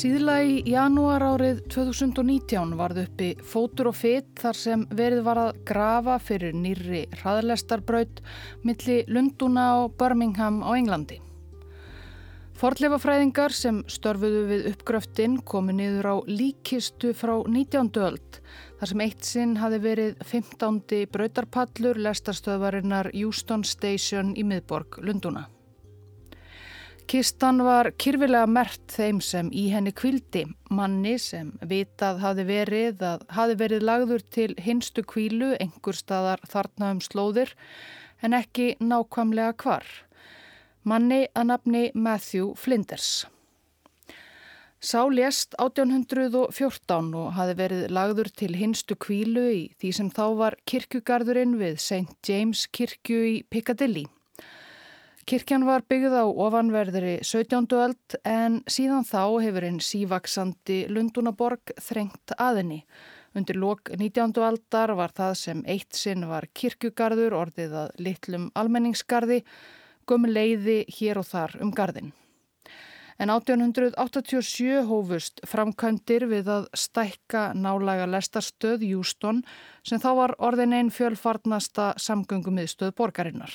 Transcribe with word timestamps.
Síðla 0.00 0.38
í 0.48 0.52
janúar 0.70 1.20
árið 1.20 1.58
2019 1.74 2.70
varð 2.78 3.02
uppi 3.02 3.26
fótur 3.44 3.90
og 3.90 3.98
fytt 3.98 4.30
þar 4.40 4.56
sem 4.56 4.84
verið 4.96 5.20
var 5.26 5.40
að 5.42 5.58
grafa 5.68 6.14
fyrir 6.24 6.56
nýri 6.56 7.02
hraðlestarbraut 7.18 8.22
milli 8.64 8.96
Lunduna 9.12 9.66
og 9.82 9.98
Birmingham 10.00 10.62
á 10.64 10.72
Englandi. 10.72 11.20
Forleifafræðingar 12.62 13.52
sem 13.52 13.84
störfuðu 13.92 14.42
við 14.48 14.66
uppgröftinn 14.72 15.36
komu 15.44 15.76
niður 15.76 16.12
á 16.12 16.16
líkistu 16.32 17.12
frá 17.12 17.36
19. 17.44 17.92
öld 18.00 18.42
þar 18.80 18.94
sem 18.94 19.04
eitt 19.04 19.32
sinn 19.34 19.56
hafi 19.60 19.84
verið 19.84 20.16
15. 20.24 21.04
brautarpallur 21.12 22.00
lestarstöðvarinnar 22.08 23.12
Euston 23.12 23.68
Station 23.68 24.32
í 24.32 24.48
miðborg 24.48 25.02
Lunduna. 25.04 25.50
Kistan 27.10 27.58
var 27.66 27.88
kyrfilega 27.98 28.46
mert 28.46 28.92
þeim 28.94 29.16
sem 29.18 29.48
í 29.50 29.64
henni 29.72 29.90
kvildi, 29.90 30.44
manni 30.70 31.16
sem 31.18 31.48
vitað 31.66 32.20
hafi 32.22 32.44
verið 32.46 33.00
að 33.02 33.24
hafi 33.34 33.56
verið 33.58 33.82
lagður 33.88 34.22
til 34.36 34.52
hinstu 34.62 35.02
kvílu 35.02 35.48
einhver 35.56 35.98
staðar 35.98 36.44
þarna 36.52 36.92
um 36.94 37.00
slóðir 37.02 37.50
en 38.22 38.36
ekki 38.38 38.76
nákvæmlega 38.78 39.56
hvar. 39.58 39.88
Manni 40.86 41.24
að 41.34 41.48
nafni 41.50 41.82
Matthew 41.98 42.54
Flinders. 42.54 43.26
Sá 44.78 45.02
lést 45.10 45.58
1814 45.58 47.10
og 47.24 47.34
hafi 47.34 47.58
verið 47.58 47.84
lagður 47.90 48.30
til 48.38 48.52
hinstu 48.54 48.94
kvílu 48.94 49.48
í 49.50 49.60
því 49.82 49.92
sem 49.98 50.14
þá 50.14 50.24
var 50.44 50.60
kirkugarðurinn 50.62 51.58
við 51.58 51.82
St. 51.82 52.14
James 52.22 52.68
kirkju 52.70 53.20
í 53.34 53.36
Piccadilly. 53.50 54.06
Kirkjan 55.28 55.66
var 55.68 55.82
byggð 55.84 56.14
á 56.16 56.24
ofanverðri 56.24 57.18
17. 57.26 57.66
öld 57.76 58.14
en 58.24 58.60
síðan 58.70 59.04
þá 59.04 59.42
hefur 59.44 59.66
einn 59.68 59.80
sívaksandi 59.84 60.78
Lundunaborg 60.88 61.72
þrengt 61.76 62.32
aðinni. 62.40 62.80
Undir 63.36 63.58
lok 63.60 63.92
19. 63.92 64.32
aldar 64.42 64.94
var 64.96 65.12
það 65.14 65.34
sem 65.38 65.60
eitt 65.68 65.94
sinn 65.94 66.24
var 66.26 66.48
kirkjugarður 66.56 67.36
orðið 67.36 67.76
að 67.82 68.00
litlum 68.00 68.48
almenningsgarði, 68.58 69.42
gömur 70.08 70.32
leiði 70.32 70.80
hér 70.88 71.20
og 71.20 71.28
þar 71.28 71.58
um 71.60 71.72
garðin. 71.76 72.14
En 73.20 73.28
1887 73.28 74.86
hófust 74.88 75.42
framkvæmdir 75.46 76.24
við 76.30 76.48
að 76.48 76.70
stækka 76.72 77.50
nálaga 77.52 78.08
lestarstöð 78.08 78.88
Júston 78.88 79.44
sem 79.84 80.00
þá 80.00 80.14
var 80.16 80.34
orðin 80.40 80.72
einn 80.78 80.94
fjölfarnasta 80.94 81.92
samgöngumiðstöð 82.00 82.96
borgarinnar 82.96 83.52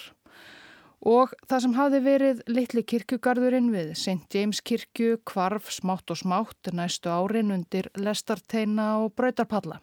og 1.06 1.34
það 1.46 1.62
sem 1.64 1.76
hafði 1.78 2.00
verið 2.06 2.40
litli 2.50 2.84
kirkugarðurinn 2.84 3.70
við 3.74 3.92
St. 3.94 4.26
James 4.34 4.62
kirkju 4.66 5.20
kvarf 5.28 5.70
smátt 5.74 6.10
og 6.10 6.20
smátt 6.20 6.72
næstu 6.74 7.12
árin 7.14 7.54
undir 7.54 7.92
lestarteina 7.96 8.96
og 9.04 9.14
brautarpalla. 9.16 9.80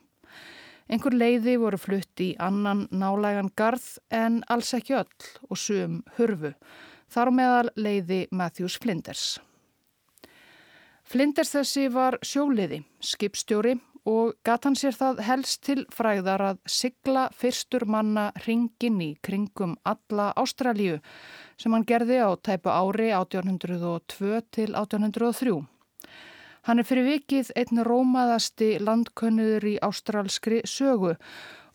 Engur 0.90 1.14
leiði 1.14 1.54
voru 1.62 1.78
flutt 1.78 2.20
í 2.20 2.32
annan 2.42 2.88
nálægan 2.90 3.52
garð 3.56 3.86
en 4.10 4.42
alls 4.50 4.74
ekki 4.74 4.98
öll 4.98 5.28
og 5.48 5.56
sum 5.56 6.02
hurfu. 6.18 6.52
Þar 7.12 7.30
meðal 7.38 7.70
leiði 7.76 8.26
Matthews 8.32 8.76
Flinders. 8.82 9.38
Flinders 11.06 11.52
þessi 11.54 11.86
var 11.92 12.18
sjóliði, 12.24 12.82
skipstjóri 12.98 13.76
og 14.08 14.34
gat 14.44 14.66
hann 14.66 14.76
sér 14.78 14.96
það 14.98 15.20
helst 15.26 15.62
til 15.66 15.84
fræðar 15.94 16.42
að 16.50 16.62
sigla 16.66 17.28
fyrstur 17.38 17.84
manna 17.86 18.30
ringin 18.46 18.98
í 19.02 19.12
kringum 19.22 19.76
alla 19.86 20.32
Ástralíu 20.38 20.98
sem 21.60 21.74
hann 21.74 21.86
gerði 21.86 22.18
á 22.18 22.30
tæpu 22.34 22.72
ári 22.72 23.12
1802 23.14 24.42
til 24.50 24.74
1803. 24.74 25.54
Hann 26.62 26.78
er 26.78 26.86
fyrir 26.86 27.08
vikið 27.08 27.50
einn 27.58 27.82
rómaðasti 27.86 28.76
landkönnuður 28.82 29.66
í 29.66 29.74
ástralskri 29.82 30.60
sögu. 30.66 31.16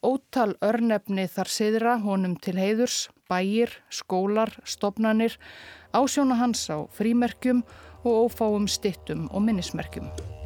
Ótal 0.04 0.54
örnefni 0.64 1.26
þar 1.28 1.52
siðra 1.52 1.98
honum 2.04 2.38
til 2.40 2.56
heiðurs, 2.60 3.10
bæir, 3.28 3.74
skólar, 3.92 4.54
stopnanir, 4.64 5.36
ásjóna 5.92 6.40
hans 6.40 6.70
á 6.72 6.88
frímerkjum 6.96 7.66
og 8.08 8.28
ófáum 8.30 8.72
stittum 8.72 9.28
og 9.34 9.44
minnismerkjum. 9.44 10.37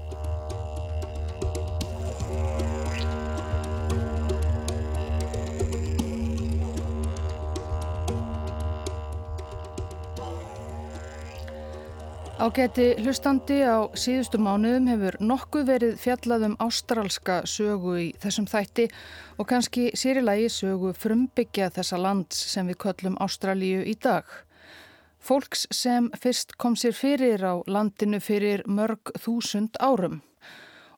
Ágæti 12.41 12.96
hlustandi 12.97 13.59
á 13.62 13.85
síðustu 13.94 14.40
mánuðum 14.41 14.88
hefur 14.90 15.18
nokkuð 15.22 15.68
verið 15.68 16.00
fjallað 16.02 16.46
um 16.47 16.56
ástrálska 16.66 17.35
sögu 17.46 17.94
í 18.02 18.07
þessum 18.24 18.47
þætti 18.50 18.88
og 19.38 19.46
kannski 19.52 19.84
sérilagi 19.94 20.47
sögu 20.50 20.96
frumbyggja 20.97 21.68
þessa 21.75 22.00
lands 22.01 22.40
sem 22.56 22.72
við 22.72 22.80
köllum 22.81 23.19
Ástrálíu 23.22 23.85
í 23.85 23.94
dag. 23.94 24.25
Fólks 25.22 25.68
sem 25.69 26.09
fyrst 26.18 26.57
kom 26.57 26.74
sér 26.74 26.97
fyrir 26.97 27.46
á 27.46 27.62
landinu 27.69 28.18
fyrir 28.18 28.66
mörg 28.66 29.13
þúsund 29.22 29.78
árum 29.78 30.24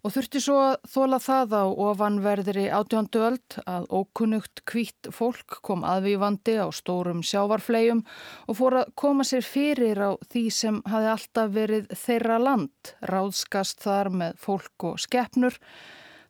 og 0.04 0.12
þurfti 0.12 0.42
svo 0.44 0.58
að 0.60 0.74
þóla 0.92 1.20
það 1.24 1.54
á 1.56 1.64
ofanverðri 1.86 2.66
átjóndu 2.76 3.22
öld 3.24 3.56
að 3.64 3.88
ókunnugt 3.88 4.64
kvítt 4.68 5.08
fólk 5.16 5.62
kom 5.64 5.86
aðvífandi 5.88 6.58
á 6.60 6.68
stórum 6.76 7.24
sjávarflegjum 7.24 8.04
og 8.52 8.60
fór 8.60 8.82
að 8.82 8.92
koma 9.00 9.24
sér 9.28 9.48
fyrir 9.48 10.04
á 10.04 10.12
því 10.28 10.44
sem 10.52 10.82
hafi 10.92 11.10
alltaf 11.14 11.56
verið 11.56 11.88
þeirra 11.96 12.40
land, 12.44 12.94
ráðskast 13.08 13.80
þar 13.86 14.12
með 14.12 14.40
fólk 14.44 14.90
og 14.92 15.00
skeppnur. 15.00 15.56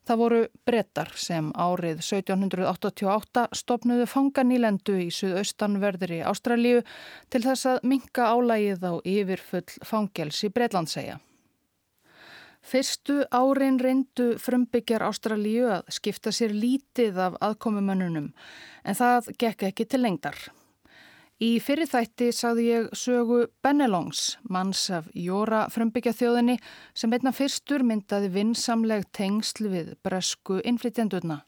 Það 0.04 0.20
voru 0.20 0.40
brettar 0.68 1.10
sem 1.16 1.50
árið 1.56 2.02
1788 2.04 3.46
stopnuðu 3.56 4.06
fanganílendu 4.06 4.98
í 5.00 5.10
suðaustanverðri 5.16 6.20
Ástralíu 6.28 6.84
til 7.32 7.42
þess 7.48 7.72
að 7.72 7.86
minka 7.88 8.28
álægið 8.36 8.84
á 8.84 8.92
yfirfull 9.00 9.70
fangels 9.82 10.44
í 10.44 10.52
Bretlandsæja. 10.52 11.22
Fyrstu 12.64 13.20
árin 13.28 13.76
reyndu 13.76 14.34
frumbyggjar 14.40 15.04
Ástralíu 15.04 15.68
að 15.68 15.88
skipta 15.92 16.32
sér 16.32 16.54
lítið 16.56 17.18
af 17.20 17.34
aðkomumönnunum 17.44 18.30
en 18.84 18.96
það 18.96 19.28
gekk 19.36 19.66
ekki 19.68 19.84
til 19.84 20.00
lengdar. 20.00 20.38
Í 21.44 21.58
fyrirþætti 21.60 22.30
sagði 22.32 22.64
ég 22.70 22.84
sögu 22.96 23.40
Benelongs, 23.64 24.38
manns 24.48 24.86
af 24.94 25.10
Jóra 25.18 25.64
frumbyggja 25.74 26.14
þjóðinni 26.16 26.54
sem 26.94 27.12
einna 27.12 27.34
fyrstur 27.34 27.82
myndaði 27.84 28.30
vinsamleg 28.32 29.08
tengsl 29.12 29.68
við 29.68 29.90
bresku 30.06 30.60
innflytjandurna. 30.64 31.42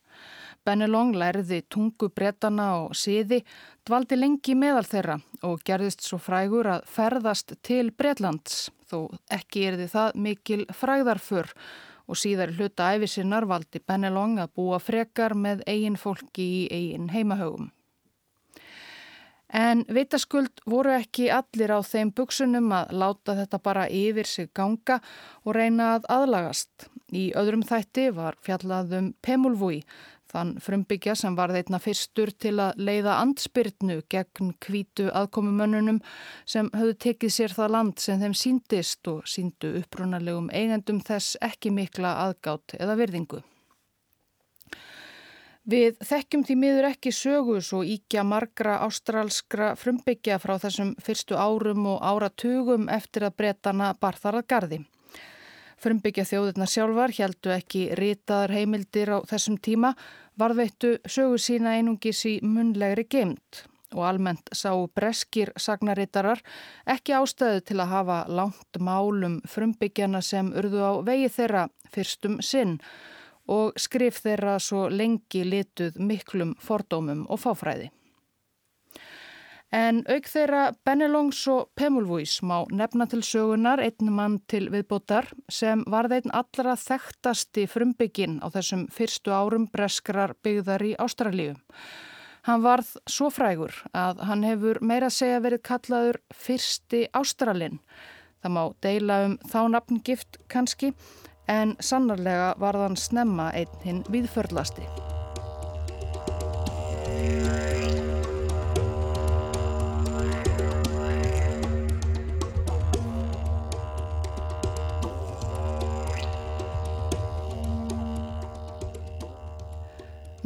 Benelong 0.67 1.15
lærði 1.15 1.61
tungu 1.71 2.09
bretana 2.11 2.67
og 2.83 2.97
siði, 2.99 3.43
dvaldi 3.87 4.19
lengi 4.19 4.57
meðal 4.59 4.85
þeirra 4.89 5.21
og 5.47 5.63
gerðist 5.67 6.03
svo 6.03 6.19
frægur 6.19 6.67
að 6.73 6.89
ferðast 6.91 7.55
til 7.67 7.93
Bretlands, 7.95 8.73
þó 8.91 9.13
ekki 9.31 9.69
er 9.69 9.79
þið 9.83 9.93
það 9.95 10.19
mikil 10.27 10.65
fræðarfur 10.75 11.53
og 12.07 12.19
síðar 12.19 12.55
hluta 12.59 12.91
æfisinnar 12.97 13.47
valdi 13.47 13.83
Benelong 13.83 14.41
að 14.43 14.53
búa 14.59 14.83
frekar 14.83 15.35
með 15.39 15.63
eigin 15.71 15.99
fólki 16.01 16.51
í 16.61 16.61
eigin 16.71 17.11
heimahögum. 17.15 17.71
En 19.57 19.85
vitaskuld 19.87 20.65
voru 20.67 20.91
ekki 20.97 21.29
allir 21.31 21.71
á 21.71 21.79
þeim 21.87 22.11
buksunum 22.11 22.67
að 22.75 22.91
láta 22.99 23.37
þetta 23.39 23.61
bara 23.63 23.87
yfir 23.87 24.27
sig 24.27 24.51
ganga 24.53 24.99
og 25.45 25.55
reyna 25.55 25.95
að 25.97 26.09
aðlagast. 26.11 26.89
Í 27.15 27.31
öðrum 27.39 27.63
þætti 27.63 28.09
var 28.17 28.35
fjallaðum 28.43 29.13
Pemulvúi, 29.23 29.85
Þann 30.37 30.57
frumbyggja 30.61 31.15
sem 31.17 31.37
var 31.37 31.49
þeitna 31.55 31.79
fyrstur 31.81 32.29
til 32.37 32.59
að 32.61 32.81
leiða 32.85 33.15
andspyrtnu 33.23 34.03
gegn 34.13 34.51
kvítu 34.61 35.07
aðkomumönnunum 35.09 36.03
sem 36.45 36.69
höfðu 36.77 36.97
tekið 37.07 37.33
sér 37.33 37.55
það 37.57 37.73
land 37.73 38.03
sem 38.05 38.21
þeim 38.21 38.35
síndist 38.37 39.09
og 39.09 39.23
síndu 39.33 39.71
upprunalegum 39.81 40.51
eigendum 40.53 40.99
þess 41.07 41.39
ekki 41.47 41.73
mikla 41.73 42.11
aðgátt 42.27 42.77
eða 42.77 42.99
verðingu. 43.01 43.41
Við 45.67 45.97
þekkjum 46.05 46.45
því 46.47 46.59
miður 46.61 46.89
ekki 46.91 47.15
sögus 47.17 47.73
og 47.75 47.89
íkja 47.91 48.27
margra 48.29 48.77
ástrálskra 48.85 49.73
frumbyggja 49.81 50.37
frá 50.43 50.59
þessum 50.63 50.93
fyrstu 51.03 51.35
árum 51.41 51.89
og 51.95 52.05
áratugum 52.05 52.91
eftir 52.93 53.25
að 53.27 53.39
breytana 53.41 53.95
barþarað 54.05 54.47
gardi. 54.53 54.83
Frumbyggja 55.77 56.25
þjóðirna 56.25 56.69
sjálfar 56.71 57.13
heldu 57.19 57.51
ekki 57.53 57.83
ritaðar 57.99 58.55
heimildir 58.57 59.11
á 59.13 59.19
þessum 59.29 59.59
tíma, 59.61 59.91
varðveittu 60.41 60.97
sögu 61.09 61.39
sína 61.41 61.77
einungis 61.79 62.25
í 62.29 62.37
munlegri 62.45 63.07
geimt 63.11 63.65
og 63.95 64.03
almennt 64.09 64.51
sá 64.53 64.73
breskir 64.99 65.53
sagnaritarar 65.61 66.43
ekki 66.97 67.15
ástæðu 67.17 67.63
til 67.69 67.79
að 67.81 67.93
hafa 67.93 68.19
langt 68.29 68.81
málum 68.81 69.39
frumbyggjana 69.49 70.23
sem 70.23 70.51
urðu 70.53 70.83
á 70.83 70.93
vegi 71.07 71.31
þeirra 71.39 71.67
fyrstum 71.95 72.41
sinn 72.43 72.81
og 73.47 73.79
skrif 73.79 74.19
þeirra 74.25 74.59
svo 74.59 74.89
lengi 74.91 75.45
lituð 75.47 76.01
miklum 76.03 76.57
fordómum 76.59 77.25
og 77.31 77.41
fáfræði. 77.45 77.93
En 79.75 80.05
auk 80.07 80.29
þeirra 80.31 80.77
Benelongs 80.87 81.41
og 81.51 81.73
Pemulvuís 81.75 82.39
má 82.47 82.61
nefna 82.71 83.09
til 83.11 83.23
sögunar 83.27 83.83
einn 83.83 84.13
mann 84.15 84.39
til 84.47 84.69
viðbótar 84.71 85.27
sem 85.51 85.83
var 85.91 86.07
þeinn 86.13 86.31
allra 86.31 86.77
þekktasti 86.79 87.67
frumbyggin 87.67 88.39
á 88.43 88.47
þessum 88.55 88.87
fyrstu 88.95 89.35
árum 89.35 89.67
breskrar 89.67 90.37
byggðar 90.47 90.87
í 90.87 90.93
Ástralíu. 91.03 91.57
Hann 92.47 92.63
varð 92.63 92.93
svo 93.11 93.27
frægur 93.35 93.75
að 93.91 94.23
hann 94.29 94.47
hefur 94.47 94.79
meira 94.79 95.11
segja 95.11 95.43
verið 95.43 95.65
kallaður 95.67 96.21
fyrsti 96.31 97.09
Ástralin. 97.11 97.81
Það 98.39 98.55
má 98.55 98.63
deila 98.87 99.17
um 99.27 99.35
þá 99.51 99.61
nafngift 99.75 100.39
kannski 100.47 100.93
en 101.51 101.75
sannarlega 101.83 102.55
var 102.63 102.79
þann 102.79 102.97
snemma 103.03 103.51
einn 103.51 103.83
hinn 103.83 104.05
viðförlasti. 104.15 104.87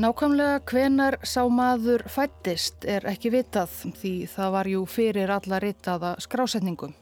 Nákvæmlega 0.01 0.61
hvenar 0.65 1.19
sá 1.29 1.43
maður 1.53 2.07
fættist 2.09 2.87
er 2.89 3.05
ekki 3.11 3.35
vitað 3.35 3.73
því 3.99 4.13
það 4.33 4.53
var 4.55 4.69
jú 4.71 4.85
fyrir 4.89 5.33
alla 5.35 5.59
ritaða 5.61 6.15
skrásetningum. 6.25 6.95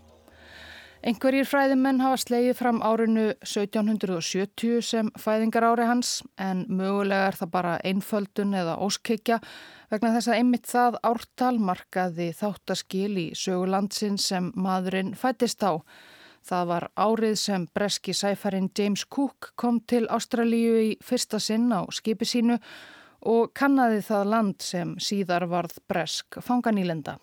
Einhverjir 1.06 1.46
fræðimenn 1.46 2.02
hafa 2.02 2.18
slegið 2.24 2.56
fram 2.58 2.80
árinu 2.82 3.28
1770 3.46 4.82
sem 4.82 5.12
fæðingar 5.14 5.68
ári 5.68 5.86
hans 5.86 6.10
en 6.42 6.64
mögulega 6.66 7.28
er 7.28 7.38
það 7.38 7.52
bara 7.54 7.78
einföldun 7.86 8.58
eða 8.64 8.74
óskikja 8.82 9.38
vegna 9.92 10.16
þess 10.16 10.32
að 10.32 10.40
einmitt 10.40 10.66
það 10.66 10.98
ártal 11.12 11.54
markaði 11.70 12.32
þáttaskil 12.40 13.12
í 13.14 13.28
sögulandsin 13.38 14.18
sem 14.18 14.50
maðurinn 14.58 15.14
fættist 15.14 15.62
á 15.62 15.78
Það 16.48 16.68
var 16.70 16.84
árið 16.96 17.34
sem 17.36 17.64
breski 17.76 18.14
sæfarinn 18.16 18.70
James 18.78 19.04
Cook 19.04 19.50
kom 19.60 19.82
til 19.84 20.06
Ástralíu 20.08 20.78
í 20.80 20.90
fyrsta 21.04 21.40
sinn 21.42 21.68
á 21.68 21.84
skipi 21.92 22.24
sínu 22.24 22.56
og 23.28 23.50
kannaði 23.58 24.00
það 24.06 24.30
land 24.32 24.64
sem 24.64 24.94
síðar 25.02 25.44
varð 25.50 25.76
bresk 25.90 26.38
fanganýlenda. 26.40 27.18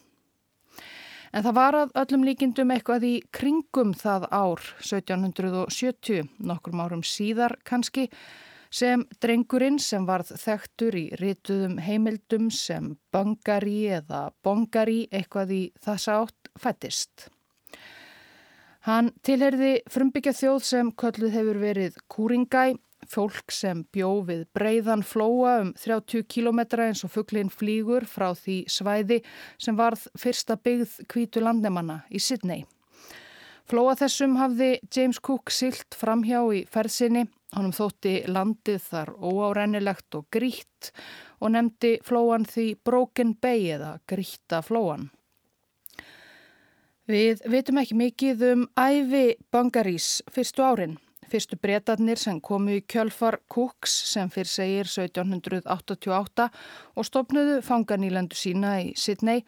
En 1.33 1.43
það 1.43 1.55
var 1.57 1.77
að 1.79 1.95
öllum 2.03 2.25
líkindum 2.27 2.71
eitthvað 2.71 3.07
í 3.09 3.13
kringum 3.33 3.95
það 3.97 4.27
ár 4.29 4.61
1770, 4.85 6.29
nokkur 6.37 6.77
árum 6.79 7.01
síðar 7.03 7.57
kannski, 7.67 8.05
sem 8.69 9.07
drengurinn 9.23 9.79
sem 9.81 10.05
varð 10.05 10.35
þekktur 10.37 10.95
í 10.99 11.05
rituðum 11.19 11.79
heimildum 11.81 12.51
sem 12.53 12.93
bangari 13.11 13.87
eða 13.97 14.27
bongari 14.45 15.07
eitthvað 15.11 15.55
í 15.55 15.63
þessa 15.81 16.21
átt 16.21 16.53
fættist. 16.61 17.31
Hann 18.85 19.07
tilherði 19.25 19.79
frumbyggja 19.89 20.29
þjóð 20.37 20.59
sem 20.61 20.89
kölluð 20.93 21.31
hefur 21.33 21.57
verið 21.57 21.95
Kúringæ, 22.13 22.75
fólk 23.09 23.49
sem 23.53 23.79
bjó 23.93 24.11
við 24.27 24.43
breiðan 24.53 25.01
flóa 25.01 25.55
um 25.63 25.71
30 25.81 26.27
km 26.29 26.61
eins 26.83 27.01
og 27.05 27.13
fugglinn 27.15 27.49
flýgur 27.49 28.05
frá 28.05 28.27
því 28.37 28.59
svæði 28.69 29.17
sem 29.57 29.77
varð 29.77 30.05
fyrsta 30.21 30.59
byggð 30.61 30.99
kvítu 31.09 31.41
landnemanna 31.41 32.03
í 32.13 32.21
Sydney. 32.21 32.67
Flóa 33.65 33.97
þessum 33.97 34.37
hafði 34.37 34.75
James 34.93 35.17
Cook 35.17 35.49
silt 35.49 35.97
framhjá 35.97 36.43
í 36.53 36.61
ferðsinni, 36.69 37.25
honum 37.57 37.73
þótti 37.73 38.19
landið 38.29 38.85
þar 38.91 39.15
óárennilegt 39.17 40.21
og 40.21 40.29
grítt 40.29 40.93
og 41.41 41.57
nefndi 41.57 41.95
flóan 42.05 42.45
því 42.45 42.75
Broken 42.85 43.33
Bay 43.41 43.65
eða 43.79 43.95
grítta 44.05 44.61
flóan. 44.61 45.09
Við 47.05 47.43
vitum 47.53 47.77
ekki 47.77 47.95
mikið 47.99 48.39
um 48.47 48.61
æfi 48.81 49.35
Bangarís 49.53 50.23
fyrstu 50.33 50.63
árin. 50.65 50.95
Fyrstu 51.29 51.57
breytarnir 51.61 52.17
sem 52.17 52.39
komu 52.41 52.79
í 52.79 52.81
kjölfar 52.81 53.35
Cooks 53.45 53.93
sem 54.09 54.31
fyrr 54.33 54.49
segir 54.49 54.89
1788 54.89 56.47
og 56.97 57.05
stopnuðu 57.05 57.59
fanganílendu 57.65 58.37
sína 58.37 58.71
í 58.81 58.87
Sydney, 58.97 59.43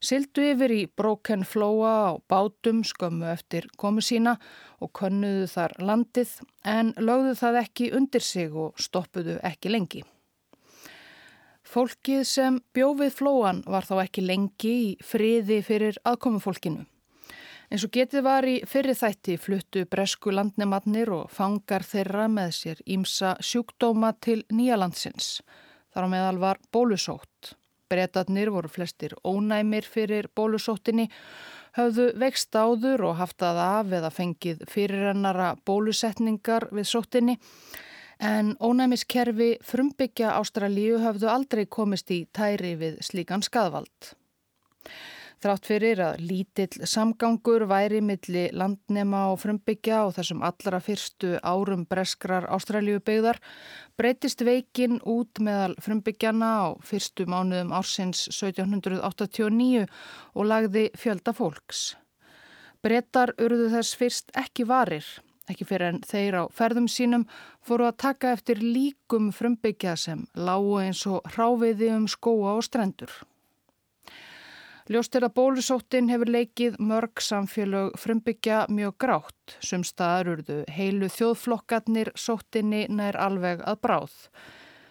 sildu 0.00 0.46
yfir 0.54 0.72
í 0.72 0.86
Broken 0.88 1.44
Floa 1.44 1.90
á 2.08 2.10
bátum 2.32 2.80
skömmu 2.80 3.28
eftir 3.28 3.68
komu 3.76 4.00
sína 4.00 4.38
og 4.80 4.94
könnuðu 4.96 5.50
þar 5.52 5.76
landið 5.84 6.32
en 6.64 6.94
lögðu 6.96 7.34
það 7.42 7.58
ekki 7.60 7.90
undir 7.92 8.24
sig 8.24 8.56
og 8.56 8.80
stoppuðu 8.80 9.36
ekki 9.44 9.74
lengi. 9.74 10.00
Fólkið 11.60 12.24
sem 12.24 12.58
bjófið 12.72 13.12
flóan 13.20 13.62
var 13.68 13.84
þá 13.84 13.98
ekki 14.06 14.24
lengi 14.24 14.74
í 14.86 14.88
friði 15.04 15.60
fyrir 15.64 16.00
aðkomufólkinu. 16.08 16.86
Eins 17.72 17.86
og 17.86 17.94
getið 17.94 18.20
var 18.26 18.44
í 18.44 18.58
fyrri 18.68 18.92
þætti 18.92 19.38
fluttu 19.40 19.82
bresku 19.88 20.28
landnemannir 20.34 21.08
og 21.16 21.30
fangar 21.32 21.80
þeirra 21.88 22.26
með 22.28 22.50
sér 22.52 22.82
ímsa 22.84 23.30
sjúkdóma 23.40 24.10
til 24.20 24.42
nýjalandsins. 24.52 25.38
Þar 25.96 26.04
á 26.04 26.08
meðal 26.12 26.40
var 26.42 26.60
bólusótt. 26.68 27.54
Bretarnir 27.88 28.50
voru 28.52 28.68
flestir 28.68 29.14
ónæmir 29.24 29.88
fyrir 29.88 30.28
bólusóttinni, 30.36 31.08
höfðu 31.78 32.10
vext 32.20 32.52
áður 32.52 33.06
og 33.08 33.16
haft 33.22 33.40
að 33.40 33.62
af 33.64 33.96
eða 34.02 34.12
fengið 34.12 34.66
fyrirrennara 34.68 35.54
bólusetningar 35.64 36.68
við 36.76 36.90
sóttinni 36.92 37.38
en 38.20 38.52
ónæmiskerfi 38.60 39.54
frumbyggja 39.64 40.36
Ástralíu 40.36 41.00
höfðu 41.00 41.32
aldrei 41.32 41.64
komist 41.64 42.12
í 42.12 42.26
tæri 42.36 42.76
við 42.76 43.00
slíkan 43.00 43.40
skadvald. 43.40 44.12
Þrátt 45.42 45.64
fyrir 45.66 45.98
að 45.98 46.20
lítill 46.22 46.84
samgangur 46.86 47.64
væri 47.66 47.98
milli 48.04 48.44
landnema 48.54 49.24
og 49.32 49.40
frumbyggja 49.42 50.04
og 50.06 50.12
þessum 50.14 50.44
allra 50.46 50.78
fyrstu 50.78 51.32
árum 51.42 51.82
breskrar 51.90 52.46
ástræljubeigðar 52.54 53.40
breytist 53.98 54.44
veikin 54.46 55.00
út 55.02 55.40
meðal 55.42 55.74
frumbyggjana 55.82 56.50
á 56.62 56.66
fyrstu 56.86 57.26
mánuðum 57.26 57.74
ársins 57.74 58.28
1789 58.30 59.88
og 60.38 60.46
lagði 60.46 60.84
fjölda 60.94 61.34
fólks. 61.34 61.82
Brettar 62.78 63.34
urðu 63.42 63.66
þess 63.74 63.98
fyrst 63.98 64.30
ekki 64.38 64.68
varir, 64.70 65.02
ekki 65.50 65.66
fyrir 65.66 65.88
en 65.90 66.00
þeir 66.06 66.38
á 66.38 66.44
ferðum 66.54 66.86
sínum 66.86 67.26
fóru 67.66 67.90
að 67.90 67.98
taka 68.06 68.36
eftir 68.38 68.62
líkum 68.62 69.34
frumbyggja 69.34 69.98
sem 69.98 70.22
lágu 70.38 70.78
eins 70.86 71.02
og 71.10 71.26
hráviði 71.34 71.90
um 71.98 72.06
skóa 72.06 72.54
og 72.60 72.66
strendur. 72.70 73.10
Ljóst 74.92 75.14
er 75.16 75.24
að 75.24 75.36
bólusóttin 75.38 76.10
hefur 76.12 76.28
leikið 76.28 76.74
mörg 76.82 77.20
samfélög 77.24 77.94
frumbyggja 77.96 78.66
mjög 78.68 78.96
grátt. 79.00 79.54
Sumstaðar 79.64 80.28
urðu 80.34 80.56
heilu 80.68 81.08
þjóðflokkarnir 81.08 82.10
sóttinni 82.18 82.82
nær 82.92 83.16
alveg 83.16 83.62
að 83.64 83.78
bráð. 83.86 84.16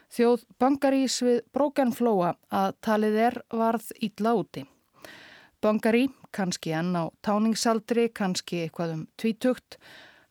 Þjóð 0.09 0.47
Bangarís 0.57 1.19
við 1.21 1.43
Brókanflóa 1.53 2.31
að 2.49 2.73
talið 2.87 3.19
er 3.27 3.37
varð 3.53 3.91
ítla 4.01 4.33
úti. 4.39 4.65
Bangari, 5.61 6.07
kannski 6.33 6.73
enn 6.79 6.97
á 6.97 7.13
táningsaldri, 7.21 8.07
kannski 8.09 8.63
eitthvað 8.63 8.95
um 8.95 9.05
tvítugt, 9.21 9.77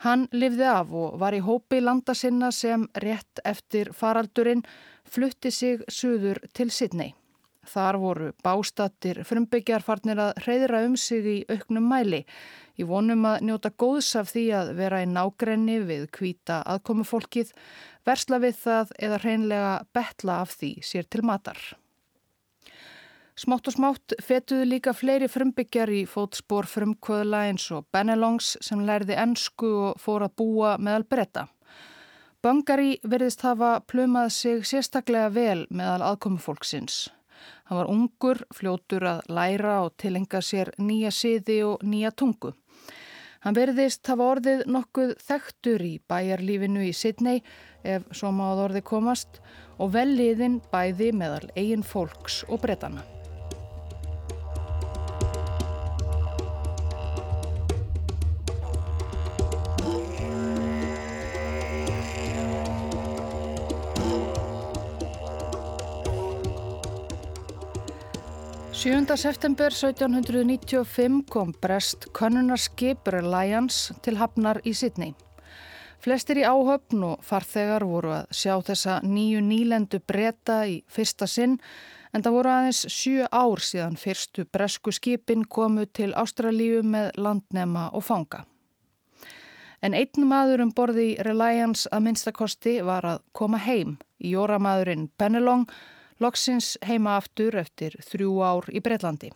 hann 0.03 0.27
livði 0.35 0.67
af 0.73 0.91
og 0.91 1.21
var 1.23 1.39
í 1.39 1.45
hópi 1.47 1.79
landa 1.79 2.19
sinna 2.19 2.51
sem 2.51 2.89
rétt 3.07 3.45
eftir 3.47 3.95
faraldurinn 3.95 4.67
flutti 5.07 5.55
sig 5.55 5.87
suður 5.87 6.43
til 6.51 6.75
Sidney. 6.75 7.15
Þar 7.71 7.99
voru 8.03 8.29
bástattir 8.43 9.21
frumbyggjar 9.27 9.85
farnir 9.87 10.19
að 10.19 10.41
reyðra 10.47 10.81
um 10.89 10.97
sig 10.99 11.27
í 11.27 11.37
auknum 11.53 11.87
mæli. 11.87 12.25
Ég 12.81 12.89
vonum 12.91 13.27
að 13.29 13.45
njóta 13.47 13.71
góðs 13.71 14.15
af 14.19 14.33
því 14.33 14.47
að 14.59 14.73
vera 14.81 15.03
í 15.05 15.11
nágrenni 15.11 15.77
við 15.87 16.09
kvíta 16.17 16.63
aðkomufólkið, 16.73 17.53
versla 18.09 18.41
við 18.43 18.57
það 18.65 18.97
eða 18.99 19.21
reynlega 19.23 19.77
betla 19.95 20.41
af 20.47 20.57
því 20.57 20.73
sér 20.91 21.07
til 21.07 21.23
matar. 21.29 21.61
Smátt 23.41 23.71
og 23.71 23.77
smátt 23.77 24.17
fetuðu 24.21 24.67
líka 24.69 24.93
fleiri 24.93 25.29
frumbyggjar 25.31 25.93
í 25.95 26.03
fótspór 26.11 26.67
frumkvöðla 26.69 27.47
eins 27.49 27.71
og 27.73 27.87
Benelongs 27.95 28.57
sem 28.61 28.83
lærði 28.85 29.17
ennsku 29.23 29.71
og 29.87 30.03
fór 30.03 30.27
að 30.27 30.35
búa 30.43 30.75
meðal 30.77 31.07
breyta. 31.09 31.47
Bangari 32.45 32.99
verðist 33.05 33.45
hafa 33.45 33.79
plumað 33.85 34.31
sig 34.33 34.67
sérstaklega 34.69 35.31
vel 35.33 35.65
meðal 35.69 36.03
aðkomufólksins. 36.11 37.07
Hann 37.69 37.81
var 37.81 37.91
ungur, 37.93 38.43
fljótur 38.55 39.07
að 39.07 39.31
læra 39.31 39.77
og 39.85 39.95
tilenga 40.01 40.43
sér 40.45 40.73
nýja 40.79 41.13
siði 41.15 41.61
og 41.67 41.85
nýja 41.87 42.11
tungu. 42.13 42.55
Hann 43.41 43.57
verðist 43.57 44.05
hafa 44.11 44.27
orðið 44.35 44.67
nokkuð 44.69 45.15
þektur 45.25 45.85
í 45.87 45.95
bæjarlífinu 46.13 46.83
í 46.85 46.91
Sydney 46.93 47.41
ef 47.85 48.05
svo 48.13 48.35
máð 48.37 48.67
orði 48.67 48.85
komast 48.85 49.41
og 49.81 49.95
velliðin 49.95 50.61
bæði 50.73 51.15
meðal 51.17 51.49
eigin 51.57 51.87
fólks 51.87 52.43
og 52.49 52.61
bretana. 52.67 53.07
7. 68.81 69.17
september 69.17 69.67
1795 69.67 71.25
kom 71.29 71.53
Brest 71.61 72.07
Könnunarskip 72.19 73.09
Reliance 73.13 73.95
til 74.01 74.17
Hafnar 74.17 74.63
í 74.65 74.73
Sydney. 74.73 75.13
Flestir 76.01 76.41
í 76.41 76.47
áhöfn 76.49 77.05
og 77.05 77.21
farþegar 77.21 77.85
voru 77.85 78.15
að 78.23 78.33
sjá 78.33 78.55
þessa 78.65 78.95
nýju 79.05 79.43
nýlendu 79.45 80.01
breyta 80.01 80.63
í 80.65 80.79
fyrsta 80.89 81.29
sinn 81.29 81.59
en 82.17 82.25
það 82.25 82.39
voru 82.39 82.55
aðeins 82.55 82.83
sjö 82.89 83.29
ár 83.29 83.61
síðan 83.61 84.01
fyrstu 84.01 84.47
bresku 84.49 84.97
skipin 84.97 85.45
komu 85.45 85.85
til 85.85 86.17
Ástralíu 86.17 86.81
með 86.81 87.13
landnema 87.21 87.91
og 87.93 88.09
fanga. 88.09 88.47
En 89.85 89.93
einn 89.93 90.25
maður 90.25 90.65
um 90.65 90.73
borði 90.73 91.11
í 91.13 91.23
Reliance 91.29 91.85
að 91.93 92.07
minnstakosti 92.09 92.79
var 92.81 93.05
að 93.05 93.25
koma 93.37 93.61
heim 93.61 93.99
í 94.17 94.33
jóramadurinn 94.33 95.11
Bennelong 95.21 95.69
loksins 96.21 96.77
heima 96.87 97.17
aftur 97.19 97.57
eftir 97.61 97.97
þrjú 98.05 98.37
ár 98.45 98.69
í 98.73 98.83
Breitlandi. 98.85 99.31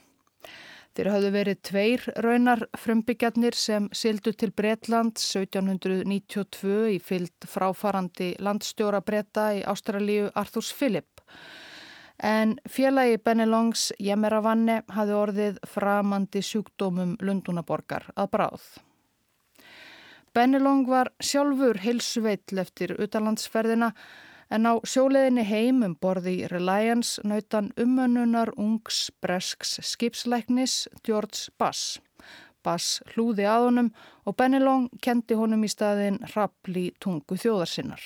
Þeir 0.94 1.08
hafðu 1.10 1.30
verið 1.34 1.62
tveir 1.66 2.02
raunar 2.22 2.60
frumbyggjarnir 2.78 3.56
sem 3.58 3.88
sildu 3.90 4.30
til 4.38 4.52
Breitland 4.54 5.18
1792 5.18 6.74
í 6.94 7.00
fyllt 7.02 7.48
fráfarandi 7.50 8.28
landstjóra 8.38 9.00
breyta 9.02 9.48
í 9.56 9.64
Ástralíu 9.66 10.28
Arthurs 10.38 10.70
Philip. 10.70 11.24
En 12.22 12.54
félagi 12.70 13.18
Benelongs 13.18 13.88
Jemeravanne 13.98 14.84
hafði 14.94 15.16
orðið 15.18 15.58
framandi 15.66 16.44
sjúkdómum 16.46 17.16
Lundunaborgar 17.26 18.06
að 18.14 18.30
bráð. 18.36 18.68
Benelong 20.34 20.86
var 20.86 21.10
sjálfur 21.18 21.82
hilsuveill 21.82 22.62
eftir 22.62 22.94
utanlandsferðina 23.02 23.90
en 24.50 24.66
á 24.68 24.72
sjóleðinni 24.84 25.44
heim 25.48 25.82
um 25.86 25.94
borði 26.00 26.48
Reliance 26.50 27.22
nautan 27.24 27.70
umönnunar 27.80 28.52
ungs 28.56 29.10
bresks 29.22 29.78
skipsleiknis 29.82 30.88
George 31.06 31.52
Bass. 31.58 32.00
Bass 32.64 33.02
hlúði 33.12 33.46
að 33.48 33.68
honum 33.68 33.90
og 34.24 34.36
Bennelong 34.40 34.88
kendi 35.04 35.36
honum 35.36 35.64
í 35.64 35.70
staðin 35.70 36.20
rappli 36.34 36.90
tungu 37.00 37.36
þjóðarsinnar. 37.40 38.02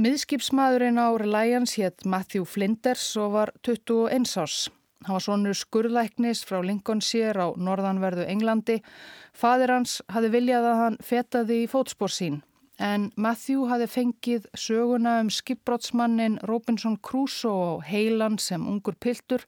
Miðskipsmaðurinn 0.00 0.98
á 1.02 1.08
Reliance 1.18 1.76
hétt 1.80 2.06
Matthew 2.06 2.46
Flinders 2.48 3.04
og 3.20 3.34
var 3.34 3.54
21 3.66 4.36
árs. 4.38 4.68
Hann 5.06 5.16
var 5.16 5.24
svonur 5.24 5.56
skurðlæknis 5.56 6.42
frá 6.44 6.60
Lincolnshire 6.64 7.40
á 7.40 7.48
norðanverðu 7.56 8.26
Englandi. 8.28 8.80
Fadir 9.32 9.72
hans 9.72 10.00
hafi 10.12 10.30
viljað 10.32 10.68
að 10.70 10.80
hann 10.82 10.98
fetaði 11.04 11.62
í 11.64 11.68
fótspór 11.70 12.12
sín 12.12 12.40
en 12.80 13.10
Matthew 13.20 13.66
hafi 13.68 13.86
fengið 13.92 14.46
söguna 14.56 15.18
um 15.20 15.28
skipbrótsmannin 15.30 16.38
Robinson 16.48 16.96
Crusoe 16.96 17.82
heilan 17.84 18.38
sem 18.40 18.64
ungur 18.66 18.96
piltur 18.96 19.44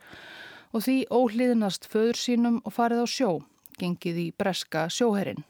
og 0.72 0.84
því 0.84 0.96
óhlýðnast 1.08 1.88
föður 1.88 2.20
sínum 2.20 2.60
og 2.64 2.76
farið 2.76 3.04
á 3.04 3.06
sjó, 3.08 3.30
gengið 3.80 4.20
í 4.20 4.26
breska 4.36 4.86
sjóherin. 4.92 5.42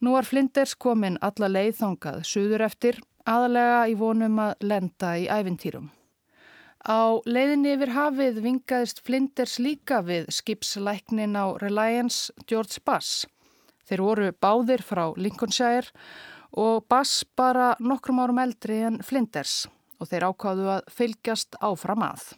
Nú 0.00 0.14
var 0.16 0.26
Flinders 0.26 0.74
komin 0.74 1.18
alla 1.22 1.50
leiðþangað 1.50 2.22
suður 2.26 2.66
eftir, 2.66 3.00
aðalega 3.28 3.82
í 3.92 3.96
vonum 4.00 4.38
að 4.42 4.54
lenda 4.64 5.16
í 5.20 5.26
æfintýrum. 5.30 5.90
Á 6.80 7.20
leiðinni 7.28 7.74
yfir 7.76 7.92
hafið 7.92 8.40
vingaðist 8.40 9.02
Flinders 9.04 9.58
líka 9.60 10.00
við 10.00 10.30
skipslæknin 10.32 11.36
á 11.36 11.52
Reliance 11.60 12.32
George 12.48 12.80
Bass. 12.84 13.26
Þeir 13.84 14.02
voru 14.06 14.30
báðir 14.32 14.80
frá 14.86 15.10
Lincolnshire 15.18 15.92
og 16.52 16.84
Bass 16.88 17.24
bara 17.36 17.74
nokkrum 17.80 18.20
árum 18.22 18.40
eldri 18.42 18.80
en 18.86 19.00
Flinders 19.04 19.66
og 20.00 20.08
þeir 20.10 20.30
ákváðu 20.30 20.70
að 20.74 20.86
fylgjast 20.96 21.58
áfram 21.60 22.06
að. 22.06 22.30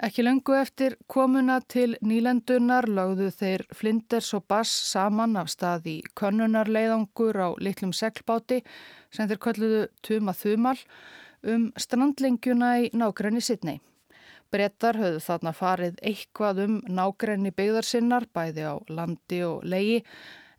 Ekki 0.00 0.24
löngu 0.24 0.54
eftir 0.56 0.94
komuna 1.12 1.58
til 1.68 1.98
nýlendunar 2.00 2.86
lögðu 2.88 3.26
þeir 3.36 3.66
Flinders 3.76 4.30
og 4.32 4.46
Bass 4.48 4.72
saman 4.88 5.36
af 5.36 5.50
stað 5.52 5.90
í 5.92 5.96
könnunarleiðangur 6.16 7.36
á 7.36 7.48
litlum 7.60 7.92
seglbáti 7.92 8.62
sem 9.12 9.28
þeir 9.28 9.42
kölluðu 9.44 9.82
Tuma 10.00 10.32
Þumal 10.32 10.78
um 11.44 11.68
strandlingjuna 11.76 12.70
í 12.80 12.90
nákrenni 12.96 13.44
Sidney. 13.44 13.82
Brettar 14.50 14.96
höfðu 14.98 15.20
þarna 15.26 15.52
farið 15.54 16.00
eitthvað 16.00 16.64
um 16.64 16.80
nákrenni 16.88 17.52
byggðarsinnar 17.52 18.24
bæði 18.32 18.64
á 18.72 18.74
landi 18.88 19.42
og 19.44 19.68
leigi 19.68 20.00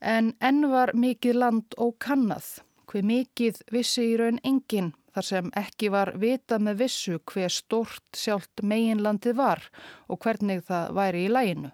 en 0.02 0.34
enn 0.42 0.66
var 0.72 0.94
mikið 0.98 1.38
land 1.38 1.78
og 1.78 1.98
kannað. 2.04 2.62
Hver 2.90 3.06
mikið 3.08 3.62
vissi 3.72 4.10
í 4.12 4.18
raun 4.20 4.42
engin 4.44 4.92
þar 5.16 5.28
sem 5.28 5.52
ekki 5.60 5.92
var 5.92 6.14
vita 6.20 6.60
með 6.60 6.82
vissu 6.86 7.20
hver 7.32 7.52
stort 7.52 8.18
sjálft 8.18 8.64
meginlandið 8.64 9.38
var 9.38 9.64
og 10.08 10.20
hvernig 10.24 10.66
það 10.68 10.92
væri 10.98 11.24
í 11.26 11.32
læginu. 11.32 11.72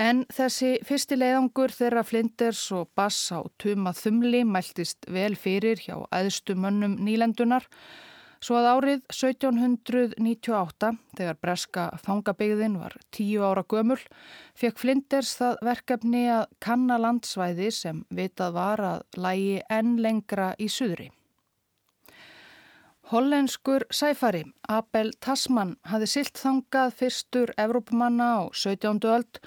En 0.00 0.22
þessi 0.32 0.78
fyrsti 0.86 1.18
leiðangur 1.18 1.72
þeirra 1.74 2.04
Flinders 2.06 2.62
og 2.72 2.88
Bass 2.96 3.32
á 3.34 3.44
Tuma 3.60 3.92
Þumli 3.92 4.44
mæltist 4.48 5.08
vel 5.10 5.34
fyrir 5.36 5.82
hjá 5.82 5.96
æðstu 6.14 6.54
mönnum 6.56 6.94
nýlendunar 7.04 7.66
Svo 8.40 8.56
að 8.56 8.66
árið 8.70 9.00
1798, 9.12 10.90
þegar 11.18 11.38
breska 11.44 11.82
fangabegðin 12.00 12.78
var 12.80 12.94
tíu 13.12 13.42
ára 13.44 13.66
gömul, 13.68 13.98
fekk 14.56 14.80
Flinders 14.80 15.34
það 15.36 15.58
verkefni 15.66 16.22
að 16.32 16.46
kanna 16.64 16.96
landsvæði 17.02 17.68
sem 17.76 17.98
vitað 18.08 18.54
var 18.56 18.80
að 18.80 19.02
lægi 19.20 19.58
enn 19.68 19.98
lengra 20.00 20.54
í 20.56 20.70
suðri. 20.72 21.10
Hollenskur 23.10 23.84
sæfari 23.90 24.44
Abel 24.70 25.12
Tasman 25.20 25.74
hafi 25.92 26.08
silt 26.08 26.40
þangað 26.40 26.96
fyrstur 26.96 27.52
Evrópumanna 27.58 28.30
á 28.38 28.40
17. 28.54 29.04
öld 29.10 29.42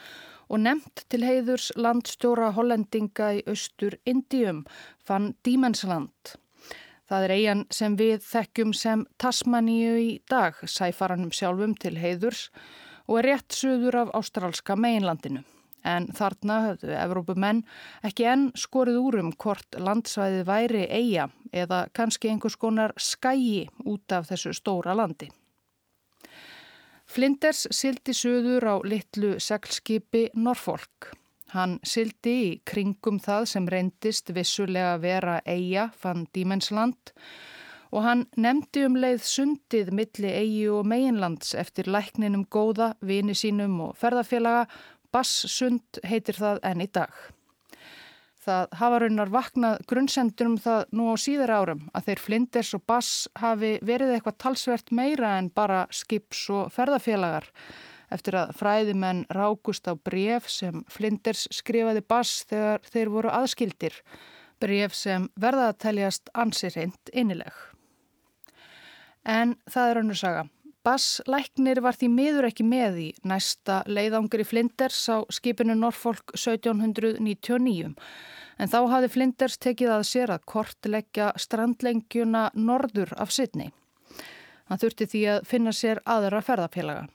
og 0.51 0.61
nefnt 0.67 1.05
til 1.09 1.23
heiðurs 1.25 1.71
landstjóra 1.79 2.51
hollendinga 2.53 3.33
í 3.39 3.43
austur 3.49 3.97
Indium, 4.05 4.65
fann 5.01 5.31
Dímensland. 5.47 6.35
Það 7.13 7.23
er 7.27 7.31
eigin 7.35 7.59
sem 7.69 7.93
við 7.93 8.23
þekkjum 8.25 8.71
sem 8.73 9.01
Tasmaníu 9.21 9.97
í 10.01 10.13
dag, 10.31 10.55
sæfaranum 10.65 11.29
sjálfum 11.29 11.75
til 11.77 11.91
heiðurs 12.01 12.47
og 13.05 13.19
er 13.19 13.27
rétt 13.27 13.53
suður 13.53 13.99
af 13.99 14.13
ástrálska 14.17 14.73
meginlandinu. 14.73 15.43
En 15.85 16.07
þarna 16.17 16.57
höfðu 16.63 16.95
Evrópumenn 16.97 17.61
ekki 18.09 18.25
enn 18.31 18.47
skorið 18.57 18.97
úr 18.97 19.19
um 19.21 19.29
hvort 19.37 19.77
landsvæði 19.77 20.41
væri 20.49 20.83
eiga 20.89 21.27
eða 21.53 21.83
kannski 21.93 22.33
einhvers 22.33 22.57
konar 22.57 22.97
skægi 22.97 23.67
út 23.85 24.17
af 24.17 24.31
þessu 24.31 24.57
stóra 24.57 24.97
landi. 24.97 25.29
Flinders 27.05 27.67
sildi 27.69 28.17
suður 28.17 28.71
á 28.73 28.75
litlu 28.81 29.35
seglskipi 29.37 30.31
Norfolk. 30.33 31.13
Hann 31.53 31.75
sildi 31.85 32.31
í 32.43 32.53
kringum 32.65 33.19
það 33.21 33.43
sem 33.51 33.65
reyndist 33.69 34.31
vissulega 34.33 34.95
vera 35.01 35.35
eiga 35.45 35.91
fann 35.93 36.25
Dímensland 36.33 37.13
og 37.93 38.01
hann 38.07 38.23
nefndi 38.41 38.87
um 38.87 38.95
leið 38.97 39.21
sundið 39.29 39.91
milli 39.93 40.31
eigi 40.33 40.63
og 40.73 40.87
meginlands 40.89 41.53
eftir 41.53 41.91
lækninum 41.93 42.47
góða, 42.49 42.95
vini 43.05 43.35
sínum 43.37 43.77
og 43.85 43.93
ferðarfélaga. 44.01 44.65
Bassund 45.13 46.01
heitir 46.01 46.39
það 46.41 46.63
enn 46.65 46.81
í 46.81 46.89
dag. 46.89 47.13
Það 48.43 48.73
hafa 48.79 48.99
raunar 49.03 49.29
vaknað 49.31 49.83
grunnsendur 49.87 50.49
um 50.49 50.57
það 50.59 50.81
nú 50.97 51.11
á 51.13 51.15
síðar 51.21 51.53
árum 51.53 51.85
að 51.93 52.09
þeir 52.09 52.23
Flinders 52.25 52.73
og 52.73 52.81
Bass 52.89 53.11
hafi 53.39 53.75
verið 53.85 54.17
eitthvað 54.17 54.41
talsvert 54.41 54.89
meira 54.91 55.37
en 55.37 55.53
bara 55.53 55.85
skips 55.93 56.47
og 56.49 56.73
ferðarfélagar 56.73 57.45
eftir 58.13 58.37
að 58.37 58.53
fræðimenn 58.59 59.25
rákust 59.33 59.89
á 59.89 59.93
bref 59.97 60.49
sem 60.51 60.83
Flinders 60.91 61.47
skrifaði 61.51 62.03
bass 62.07 62.43
þegar 62.49 62.83
þeir 62.93 63.13
voru 63.13 63.33
aðskildir, 63.33 63.99
bref 64.61 64.95
sem 64.95 65.29
verða 65.39 65.71
að 65.71 65.79
teljast 65.87 66.33
ansir 66.33 66.75
hreint 66.75 67.13
innileg. 67.13 67.53
En 69.23 69.55
það 69.71 69.89
er 69.89 70.01
önnu 70.03 70.17
saga. 70.19 70.45
Bass 70.83 71.21
læknir 71.31 71.79
var 71.79 71.95
því 71.95 72.09
miður 72.11 72.49
ekki 72.49 72.65
með 72.67 72.97
í 72.99 73.09
næsta 73.23 73.77
leiðangri 73.87 74.43
Flinders 74.43 74.99
á 75.07 75.23
skipinu 75.31 75.77
Norfolk 75.79 76.33
1799 76.35 77.93
en 78.59 78.69
þá 78.69 78.79
hafði 78.91 79.11
Flinders 79.13 79.55
tekið 79.63 79.93
að 79.95 80.03
sér 80.09 80.33
að 80.35 80.43
kortleggja 80.51 81.31
strandlengjuna 81.39 82.49
norður 82.59 83.15
af 83.15 83.31
Sydney. 83.31 83.71
Hann 84.67 84.81
þurfti 84.83 85.07
því 85.07 85.23
að 85.37 85.47
finna 85.47 85.71
sér 85.75 86.03
aðra 86.03 86.43
ferðarfélaga 86.43 87.07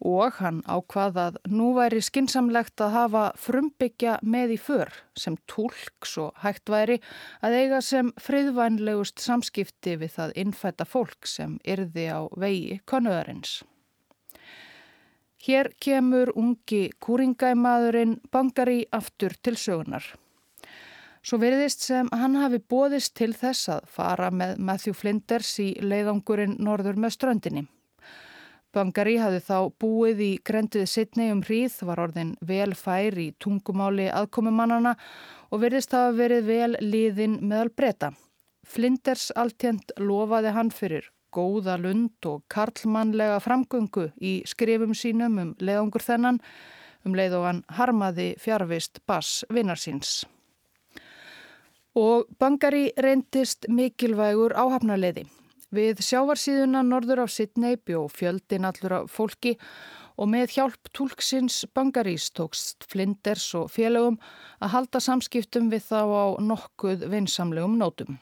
og 0.00 0.38
hann 0.40 0.60
ákvaðað 0.64 1.36
nú 1.52 1.70
væri 1.76 2.00
skinsamlegt 2.02 2.80
að 2.80 2.94
hafa 2.96 3.24
frumbyggja 3.40 4.18
með 4.22 4.54
í 4.56 4.58
för 4.60 4.92
sem 5.18 5.36
tólk 5.50 6.08
svo 6.08 6.30
hægt 6.40 6.72
væri 6.72 7.00
að 7.44 7.56
eiga 7.58 7.80
sem 7.84 8.12
friðvænlegust 8.20 9.20
samskipti 9.20 9.98
við 10.00 10.14
það 10.16 10.36
innfætta 10.44 10.86
fólk 10.88 11.28
sem 11.28 11.58
yrði 11.68 12.06
á 12.08 12.20
vegi 12.36 12.80
konuðarins. 12.88 13.60
Hér 15.40 15.70
kemur 15.80 16.32
ungi 16.36 16.90
kúringæmaðurinn 17.00 18.18
Bangari 18.32 18.82
aftur 18.92 19.32
til 19.40 19.56
sögunar. 19.56 20.04
Svo 21.20 21.36
veriðist 21.40 21.84
sem 21.84 22.08
hann 22.16 22.36
hafi 22.40 22.60
bóðist 22.60 23.14
til 23.16 23.32
þess 23.36 23.68
að 23.72 23.88
fara 23.92 24.30
með 24.32 24.56
Matthew 24.58 24.96
Flinders 24.96 25.52
í 25.60 25.74
leiðangurinn 25.80 26.56
norður 26.60 26.96
með 27.00 27.16
ströndinni. 27.16 27.66
Bangari 28.70 29.16
hafði 29.18 29.40
þá 29.42 29.56
búið 29.82 30.20
í 30.22 30.30
grendið 30.46 30.86
sittni 30.86 31.30
um 31.34 31.40
hríð, 31.42 31.80
var 31.88 32.02
orðin 32.04 32.36
vel 32.46 32.72
fær 32.78 33.16
í 33.18 33.32
tungumáli 33.42 34.06
aðkomumannana 34.14 34.94
og 35.50 35.62
veriðist 35.64 35.96
hafa 35.96 36.12
verið 36.18 36.50
vel 36.50 36.76
liðin 36.80 37.38
meðal 37.42 37.72
breyta. 37.74 38.12
Flinders 38.66 39.30
alltjent 39.34 39.90
lofaði 39.98 40.54
hann 40.54 40.70
fyrir 40.70 41.10
góða 41.34 41.76
lund 41.82 42.26
og 42.30 42.44
karlmannlega 42.50 43.38
framgöngu 43.42 44.10
í 44.22 44.40
skrifum 44.46 44.94
sínum 44.94 45.38
um 45.42 45.54
leiðangur 45.58 46.06
þennan, 46.06 46.38
um 47.06 47.16
leið 47.16 47.38
og 47.40 47.48
hann 47.48 47.64
harmaði 47.78 48.34
fjárvist 48.38 49.02
bass 49.06 49.42
vinnarsins 49.50 50.20
og 51.98 52.28
Bangari 52.38 52.90
reyndist 52.96 53.66
mikilvægur 53.68 54.54
áhafnarleiði. 54.54 55.26
Við 55.70 56.00
sjávarsíðuna 56.02 56.82
norður 56.82 57.24
af 57.24 57.30
Sidney 57.30 57.76
bjó 57.78 58.08
fjöldin 58.10 58.66
allur 58.66 58.94
af 58.96 59.12
fólki 59.14 59.52
og 60.20 60.28
með 60.32 60.56
hjálp 60.56 60.90
tólksins 60.96 61.62
Bangarís 61.74 62.26
tókst 62.34 62.88
Flinders 62.90 63.46
og 63.54 63.70
félögum 63.70 64.18
að 64.58 64.74
halda 64.74 65.00
samskiptum 65.04 65.70
við 65.70 65.86
þá 65.92 66.00
á 66.10 66.26
nokkuð 66.42 67.06
vinsamlegum 67.12 67.78
nótum. 67.78 68.18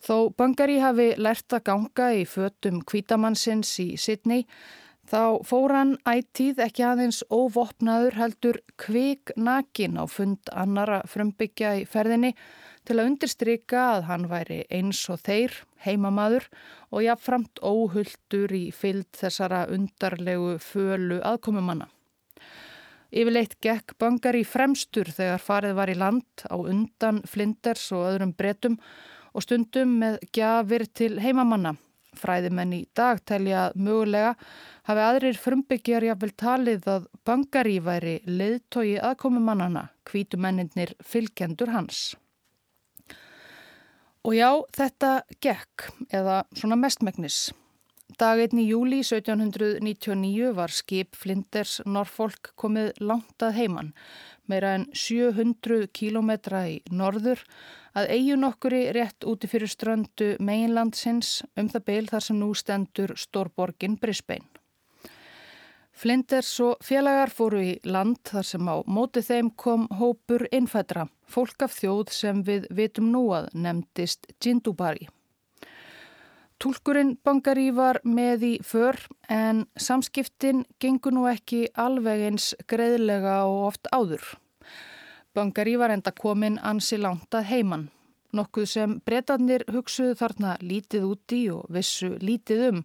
Þó 0.00 0.32
Bangari 0.38 0.80
hafi 0.80 1.12
lært 1.18 1.52
að 1.52 1.66
ganga 1.68 2.10
í 2.14 2.24
fötum 2.30 2.80
kvítamannsins 2.86 3.76
í 3.82 3.92
Sidney 4.00 4.46
Þá 5.06 5.46
fór 5.46 5.70
hann 5.70 5.92
ættíð 6.08 6.58
ekki 6.64 6.82
aðeins 6.82 7.20
óvopnaður 7.30 8.16
heldur 8.18 8.56
kvik 8.80 9.30
nakin 9.38 10.00
á 10.02 10.04
fund 10.10 10.50
annara 10.50 11.04
frumbyggja 11.06 11.76
í 11.78 11.84
ferðinni 11.86 12.32
til 12.86 12.98
að 13.00 13.10
undirstryka 13.10 13.82
að 13.96 14.06
hann 14.08 14.26
væri 14.30 14.60
eins 14.72 15.02
og 15.12 15.20
þeir, 15.26 15.54
heimamaður 15.84 16.46
og 16.90 17.04
jáfnframt 17.04 17.62
óhulltur 17.62 18.54
í 18.56 18.64
fyllt 18.74 19.18
þessara 19.20 19.66
undarlegu 19.74 20.56
fölu 20.62 21.20
aðkomumanna. 21.20 21.88
Yfirleitt 23.10 23.58
gekk 23.62 23.96
bangar 24.00 24.36
í 24.36 24.44
fremstur 24.46 25.10
þegar 25.14 25.42
farið 25.42 25.76
var 25.78 25.92
í 25.92 25.98
land 25.98 26.46
á 26.50 26.56
undan 26.58 27.22
flinders 27.28 27.88
og 27.94 28.08
öðrum 28.10 28.34
bretum 28.36 28.80
og 29.36 29.44
stundum 29.46 29.98
með 30.02 30.18
gjafir 30.34 30.86
til 30.90 31.14
heimamanna 31.22 31.76
Fræðimenn 32.16 32.74
í 32.76 32.82
dag 32.96 33.20
telja 33.28 33.70
mögulega 33.76 34.34
hafi 34.88 35.04
aðrir 35.04 35.40
frumbyggjar 35.40 36.06
jáfnvel 36.08 36.32
talið 36.40 36.88
að 36.92 37.08
Bangari 37.26 37.78
væri 37.82 38.16
leiðtogi 38.26 38.96
aðkomumannana, 39.02 39.88
kvítumennir 40.08 40.94
fylgjendur 41.04 41.74
hans. 41.74 42.14
Og 44.26 44.34
já, 44.34 44.48
þetta 44.74 45.10
gekk, 45.38 45.84
eða 46.10 46.40
svona 46.58 46.74
mestmægnis. 46.80 47.52
Daginn 48.18 48.58
í 48.58 48.64
júli 48.66 48.98
1799 49.04 50.48
var 50.56 50.74
skip 50.74 51.14
Flinders 51.14 51.76
Norfolk 51.86 52.50
komið 52.58 52.98
langt 52.98 53.44
að 53.46 53.54
heiman, 53.60 53.92
meira 54.50 54.72
en 54.80 54.88
700 54.90 55.86
kílometra 55.94 56.64
í 56.72 56.80
norður, 56.90 57.44
að 57.94 58.10
eigin 58.16 58.48
okkuri 58.50 58.82
rétt 58.98 59.22
úti 59.30 59.46
fyrir 59.46 59.70
ströndu 59.70 60.32
meginlandsins 60.42 61.44
um 61.54 61.70
það 61.70 61.86
beil 61.92 62.04
þar 62.10 62.26
sem 62.26 62.42
nú 62.42 62.50
stendur 62.58 63.14
Stórborgin 63.14 63.94
Brisbane. 64.02 64.55
Flinders 65.96 66.50
og 66.60 66.82
félagar 66.84 67.30
fóru 67.32 67.62
í 67.64 67.70
land 67.88 68.18
þar 68.28 68.44
sem 68.44 68.66
á 68.68 68.76
móti 68.84 69.22
þeim 69.24 69.48
kom 69.56 69.86
hópur 69.96 70.44
innfædra, 70.52 71.06
fólk 71.24 71.64
af 71.64 71.72
þjóð 71.72 72.10
sem 72.12 72.42
við 72.44 72.66
vitum 72.76 73.08
nú 73.14 73.22
að 73.32 73.48
nefndist 73.56 74.28
Jindubari. 74.36 75.08
Túlkurinn 76.60 77.14
Bangari 77.24 77.70
var 77.72 78.02
með 78.04 78.44
í 78.44 78.52
för 78.64 79.00
en 79.32 79.64
samskiptin 79.80 80.66
gengur 80.80 81.16
nú 81.16 81.24
ekki 81.32 81.66
alveg 81.80 82.28
eins 82.28 82.52
greiðlega 82.68 83.42
og 83.48 83.66
oft 83.70 83.88
áður. 83.88 84.24
Bangari 85.32 85.78
var 85.80 85.96
enda 85.96 86.12
komin 86.12 86.60
ansi 86.60 87.00
langt 87.00 87.32
að 87.32 87.48
heiman. 87.54 87.88
Nokkuð 88.36 88.66
sem 88.68 88.98
breytanir 89.06 89.64
hugsuðu 89.72 90.16
þarna 90.18 90.56
lítið 90.60 91.06
úti 91.08 91.40
og 91.54 91.70
vissu 91.72 92.10
lítið 92.20 92.62
um 92.66 92.82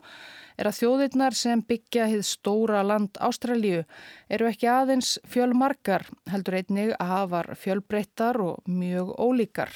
er 0.62 0.70
að 0.70 0.78
þjóðirnar 0.78 1.36
sem 1.36 1.64
byggja 1.68 2.08
hið 2.12 2.24
stóra 2.28 2.84
land 2.86 3.20
Ástralju 3.20 3.84
eru 4.32 4.50
ekki 4.50 4.70
aðeins 4.72 5.16
fjölmarkar 5.34 6.06
heldur 6.32 6.60
einnig 6.62 6.96
að 6.98 7.14
hafa 7.16 7.44
fjölbreyttar 7.64 8.40
og 8.46 8.70
mjög 8.70 9.14
ólíkar. 9.18 9.74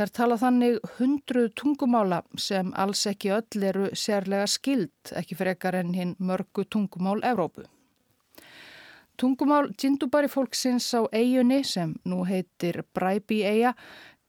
Þær 0.00 0.14
tala 0.16 0.36
þannig 0.40 0.78
hundru 0.98 1.48
tungumála 1.52 2.22
sem 2.40 2.70
alls 2.72 3.06
ekki 3.10 3.34
öll 3.36 3.66
eru 3.70 3.90
sérlega 3.92 4.46
skild, 4.48 5.12
ekki 5.16 5.36
frekar 5.36 5.76
en 5.80 5.92
hinn 5.96 6.16
mörgu 6.18 6.64
tungumál 6.64 7.20
Evrópu. 7.20 7.66
Tungumál 9.20 9.68
Djindubari 9.76 10.30
fólksins 10.32 10.86
á 10.96 11.04
eigunni 11.12 11.60
sem 11.68 11.90
nú 12.08 12.22
heitir 12.24 12.80
Bræbi 12.96 13.42
eiga 13.44 13.74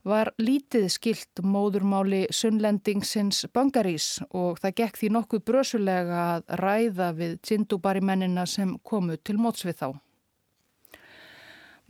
var 0.07 0.31
lítið 0.41 0.87
skilt 0.89 1.41
móðurmáli 1.45 2.23
sunnlendingsins 2.33 3.45
Bangarís 3.53 4.19
og 4.33 4.59
það 4.61 4.77
gekk 4.81 4.99
því 5.01 5.09
nokkuð 5.15 5.43
brösulega 5.45 6.21
að 6.35 6.55
ræða 6.61 7.09
við 7.17 7.35
Djindubari 7.45 8.01
mennina 8.01 8.45
sem 8.49 8.77
komu 8.83 9.17
til 9.17 9.37
mótsvið 9.41 9.77
þá. 9.81 9.89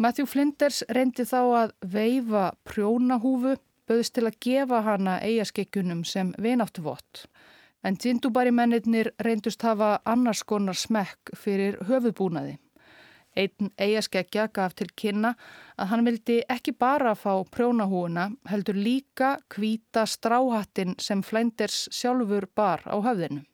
Matthew 0.02 0.26
Flinders 0.26 0.82
reyndi 0.90 1.28
þá 1.30 1.42
að 1.42 1.74
veifa 1.94 2.46
prjónahúfu 2.66 3.56
bauðist 3.88 4.16
til 4.16 4.26
að 4.28 4.40
gefa 4.42 4.82
hana 4.86 5.20
eigaskekjunum 5.22 6.04
sem 6.08 6.34
vináttu 6.42 6.84
vott. 6.86 7.26
En 7.84 7.98
tindubari 7.98 8.52
mennirnir 8.54 9.12
reyndust 9.26 9.62
hafa 9.66 10.00
annars 10.06 10.44
konar 10.44 10.78
smekk 10.78 11.34
fyrir 11.38 11.80
höfuðbúnaði. 11.88 12.58
Einn 13.36 13.70
eigaskekja 13.80 14.50
gaf 14.52 14.74
til 14.76 14.90
kynna 14.96 15.36
að 15.80 15.92
hann 15.94 16.04
vildi 16.08 16.42
ekki 16.52 16.74
bara 16.76 17.14
fá 17.16 17.32
prjónahúuna, 17.48 18.28
heldur 18.52 18.76
líka 18.76 19.38
kvíta 19.50 20.04
stráhattin 20.06 20.98
sem 21.00 21.24
Flinders 21.24 21.86
sjálfur 21.96 22.50
bar 22.56 22.84
á 22.92 23.00
höfðinu. 23.00 23.46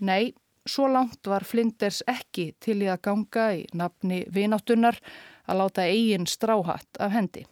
Nei, 0.00 0.32
svo 0.66 0.88
langt 0.88 1.28
var 1.28 1.44
Flinders 1.44 2.00
ekki 2.08 2.54
til 2.60 2.80
í 2.82 2.88
að 2.88 3.02
ganga 3.04 3.50
í 3.52 3.66
nafni 3.76 4.24
vináttunar 4.32 4.96
að 5.44 5.60
láta 5.60 5.84
eigin 5.84 6.26
stráhatt 6.26 7.00
af 7.04 7.12
hendi. 7.12 7.44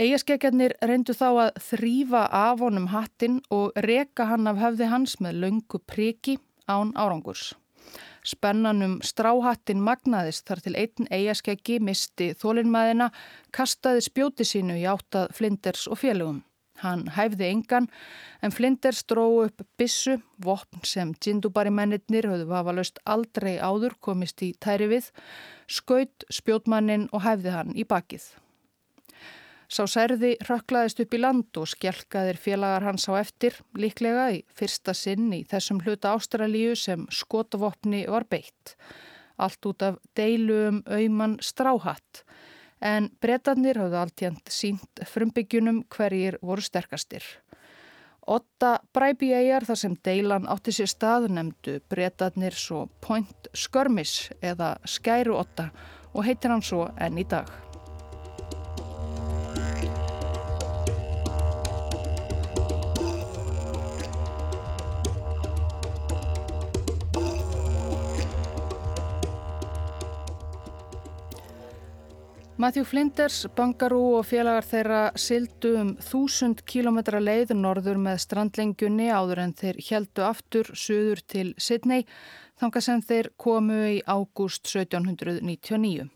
Eigaskeggjarnir 0.00 0.78
reyndu 0.86 1.12
þá 1.12 1.26
að 1.28 1.56
þrýfa 1.60 2.22
af 2.32 2.60
honum 2.64 2.86
hattin 2.88 3.40
og 3.52 3.76
reka 3.84 4.30
hann 4.30 4.48
af 4.48 4.60
höfði 4.62 4.88
hans 4.88 5.18
með 5.20 5.42
löngu 5.44 5.80
priki 5.84 6.38
án 6.70 6.94
árangurs. 6.96 7.50
Spennanum 8.26 8.98
stráhattin 9.06 9.80
magnaðist 9.84 10.44
þar 10.48 10.60
til 10.64 10.76
einn 10.76 11.08
eigaskeggi 11.08 11.78
misti 11.80 12.32
þólinnmaðina, 12.40 13.08
kastaði 13.56 14.04
spjóti 14.04 14.46
sínu 14.48 14.76
í 14.80 14.86
áttað 14.88 15.32
Flinders 15.36 15.86
og 15.88 16.00
félögum. 16.02 16.42
Hann 16.80 17.06
hæfði 17.12 17.48
engan 17.52 17.88
en 18.40 18.54
Flinders 18.56 19.02
dró 19.08 19.26
upp 19.44 19.64
bissu, 19.80 20.16
vopn 20.40 20.84
sem 20.84 21.12
djindubari 21.20 21.72
mennir 21.72 22.28
höfðu 22.28 22.48
vafalaust 22.48 23.00
aldrei 23.04 23.58
áður 23.58 23.98
komist 24.00 24.40
í 24.44 24.54
tæri 24.60 24.88
við, 24.88 25.10
skaut 25.68 26.24
spjótmannin 26.32 27.10
og 27.12 27.26
hæfði 27.26 27.56
hann 27.56 27.76
í 27.76 27.84
bakið. 27.84 28.30
Sá 29.70 29.84
særði 29.86 30.32
rökklaðist 30.42 30.98
upp 31.04 31.12
í 31.14 31.18
land 31.20 31.58
og 31.60 31.68
skjelkaðir 31.70 32.40
félagar 32.42 32.88
hans 32.88 33.04
á 33.06 33.14
eftir, 33.20 33.54
líklega 33.78 34.24
í 34.34 34.40
fyrsta 34.58 34.96
sinn 34.98 35.28
í 35.30 35.44
þessum 35.46 35.78
hluta 35.84 36.16
Ástralíu 36.16 36.72
sem 36.74 37.04
skotavopni 37.06 38.02
var 38.10 38.26
beitt. 38.26 38.74
Allt 39.38 39.70
út 39.70 39.84
af 39.86 40.00
deilum 40.18 40.82
auðman 40.90 41.38
stráhatt. 41.38 42.24
En 42.82 43.12
bretarnir 43.22 43.78
hafðu 43.78 44.00
alltjönd 44.00 44.50
sínt 44.50 45.04
frumbyggjunum 45.06 45.84
hverjir 45.94 46.40
voru 46.42 46.66
sterkastir. 46.66 47.22
Otta 48.26 48.80
bræbi 48.90 49.30
eigjar 49.36 49.70
þar 49.70 49.82
sem 49.84 49.96
deilan 50.02 50.50
átti 50.50 50.74
sér 50.74 50.90
stað 50.90 51.30
nefndu 51.30 51.78
bretarnir 51.92 52.58
svo 52.58 52.88
Point 53.06 53.52
Skörmis 53.54 54.32
eða 54.42 54.80
Skæru 54.82 55.38
Otta 55.38 55.70
og 56.10 56.24
heitir 56.26 56.50
hann 56.50 56.66
svo 56.66 56.88
enn 56.98 57.22
í 57.22 57.28
dag. 57.30 57.69
Matthew 72.60 72.84
Flinders, 72.84 73.46
Bangarú 73.56 74.18
og 74.18 74.26
félagar 74.28 74.66
þeirra 74.68 74.98
sildu 75.16 75.70
um 75.80 75.90
þúsund 76.04 76.58
kílometra 76.68 77.16
leið 77.16 77.54
norður 77.56 77.96
með 77.96 78.18
strandlengjunni 78.26 79.06
áður 79.08 79.40
en 79.46 79.54
þeir 79.56 79.78
heldu 79.86 80.26
aftur 80.26 80.68
söður 80.76 81.22
til 81.24 81.44
Sydney 81.56 82.04
þanga 82.60 82.82
sem 82.84 83.00
þeir 83.00 83.30
komu 83.40 83.78
í 83.94 84.02
ágúst 84.04 84.68
1799. 84.68 86.10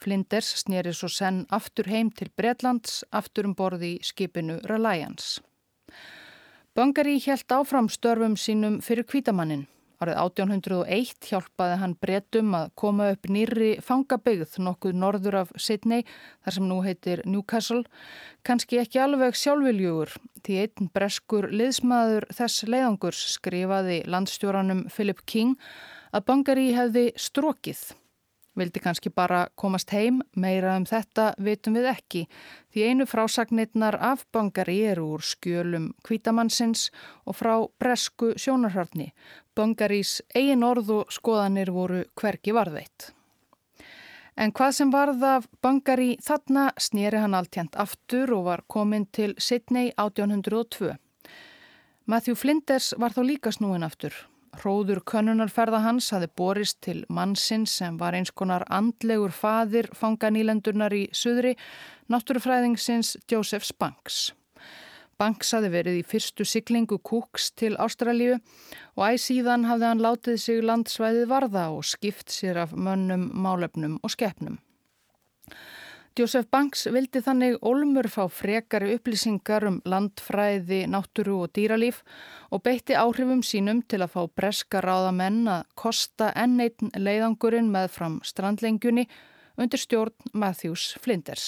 Flinders 0.00 0.54
snýri 0.62 0.94
svo 0.96 1.10
senn 1.12 1.42
aftur 1.52 1.92
heim 1.92 2.08
til 2.16 2.32
Bretlands, 2.32 3.02
aftur 3.12 3.50
um 3.50 3.52
borði 3.58 3.98
í 3.98 4.00
skipinu 4.00 4.56
Reliance. 4.72 5.44
Bungary 6.72 7.18
helt 7.26 7.52
áfram 7.52 7.92
störfum 7.92 8.40
sínum 8.40 8.80
fyrir 8.80 9.04
kvítamannin. 9.04 9.66
Árið 10.00 10.16
1801 10.16 11.26
hjálpaði 11.28 11.74
hann 11.82 11.94
brettum 12.00 12.54
að 12.56 12.70
koma 12.80 13.10
upp 13.12 13.28
nýri 13.28 13.74
fangabyggð 13.84 14.54
nokkuð 14.64 14.96
norður 14.96 15.36
af 15.42 15.50
Sydney, 15.60 16.06
þar 16.40 16.56
sem 16.56 16.68
nú 16.70 16.78
heitir 16.86 17.20
Newcastle. 17.28 17.82
Kanski 18.40 18.80
ekki 18.80 19.02
alveg 19.04 19.36
sjálfviljugur, 19.36 20.14
því 20.40 20.58
einn 20.64 20.90
breskur 20.96 21.50
liðsmaður 21.52 22.30
þess 22.32 22.64
leiðangurs 22.64 23.20
skrifaði 23.34 24.00
landstjóranum 24.08 24.86
Philip 24.88 25.20
King 25.28 25.58
að 26.16 26.30
Bungary 26.32 26.70
hefði 26.72 27.10
strókið. 27.20 27.90
Vildi 28.58 28.80
kannski 28.82 29.10
bara 29.14 29.44
komast 29.54 29.92
heim, 29.94 30.18
meira 30.36 30.74
um 30.76 30.84
þetta 30.88 31.30
vitum 31.38 31.76
við 31.78 31.86
ekki, 31.92 32.22
því 32.74 32.86
einu 32.88 33.06
frásagnirnar 33.06 33.94
af 34.02 34.24
Bungary 34.34 34.80
eru 34.90 35.06
úr 35.14 35.22
skjölum 35.22 35.92
kvítamannsins 36.06 36.88
og 37.26 37.38
frá 37.38 37.54
bresku 37.78 38.32
sjónarhörni. 38.34 39.12
Bungarys 39.54 40.18
eigin 40.34 40.66
orð 40.66 40.90
og 40.96 41.14
skoðanir 41.14 41.70
voru 41.70 42.02
hverki 42.18 42.54
varðveitt. 42.56 43.12
En 44.36 44.50
hvað 44.56 44.74
sem 44.74 44.90
varð 44.90 45.22
af 45.26 45.46
Bungary 45.62 46.16
þarna 46.24 46.70
snýri 46.80 47.22
hann 47.22 47.36
alltjent 47.38 47.78
aftur 47.78 48.34
og 48.34 48.44
var 48.48 48.64
komin 48.66 49.06
til 49.12 49.36
Sydney 49.38 49.92
1802. 49.94 50.96
Matthew 52.10 52.34
Flinders 52.34 52.94
var 52.98 53.14
þá 53.14 53.22
líka 53.30 53.54
snúin 53.54 53.86
aftur 53.86 54.16
Hróður 54.58 54.98
könnunarferða 55.06 55.78
hans 55.84 56.10
hafi 56.10 56.26
borist 56.36 56.80
til 56.82 57.04
mannsins 57.08 57.76
sem 57.78 57.96
var 58.00 58.16
eins 58.18 58.32
konar 58.34 58.64
andlegur 58.66 59.30
fadir 59.30 59.86
fanganýlendurnar 59.94 60.94
í 60.96 61.04
suðri, 61.14 61.54
náttúrufræðingsins 62.10 63.14
Josephs 63.30 63.70
Banks. 63.72 64.32
Banks 65.20 65.52
hafi 65.52 65.68
verið 65.70 66.00
í 66.00 66.06
fyrstu 66.06 66.46
siglingu 66.48 66.98
Cooks 67.04 67.50
til 67.52 67.76
Ástralíu 67.76 68.38
og 68.96 69.04
æg 69.04 69.20
síðan 69.20 69.68
hafði 69.68 69.88
hann 69.90 70.02
látið 70.06 70.40
sig 70.40 70.64
landsvæðið 70.64 71.30
varða 71.30 71.68
og 71.76 71.84
skipt 71.84 72.32
sér 72.32 72.64
af 72.64 72.72
mönnum, 72.72 73.28
málefnum 73.36 73.98
og 74.02 74.14
skeppnum. 74.16 74.58
Jósef 76.20 76.50
Banks 76.52 76.82
vildi 76.92 77.22
þannig 77.24 77.54
Olmur 77.64 78.04
fá 78.12 78.26
frekari 78.28 78.90
upplýsingar 78.92 79.64
um 79.64 79.78
landfræði, 79.88 80.82
náttúru 80.92 81.38
og 81.46 81.52
dýralíf 81.56 82.02
og 82.52 82.60
beitti 82.66 82.96
áhrifum 82.98 83.40
sínum 83.46 83.80
til 83.88 84.02
að 84.04 84.12
fá 84.18 84.20
breska 84.36 84.82
ráðamenn 84.84 85.48
að 85.48 85.70
kosta 85.80 86.28
enneitn 86.36 86.92
leiðangurinn 86.98 87.70
með 87.72 87.88
fram 87.94 88.18
strandlengjunni 88.26 89.06
undir 89.56 89.80
stjórn 89.80 90.34
Matthews 90.34 90.90
Flinders. 91.00 91.46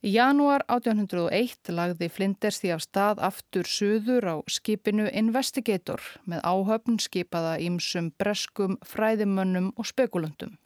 Í 0.00 0.14
janúar 0.14 0.64
1801 0.72 1.74
lagði 1.76 2.08
Flinders 2.08 2.62
því 2.62 2.72
af 2.78 2.86
stað 2.86 3.20
aftur 3.28 3.68
suður 3.68 4.30
á 4.32 4.36
skipinu 4.48 5.10
Investigator 5.12 6.00
með 6.24 6.48
áhöfn 6.48 6.96
skipaða 6.96 7.58
ímsum 7.60 8.08
breskum 8.16 8.80
fræðimönnum 8.88 9.74
og 9.76 9.92
spekulundum. 9.92 10.56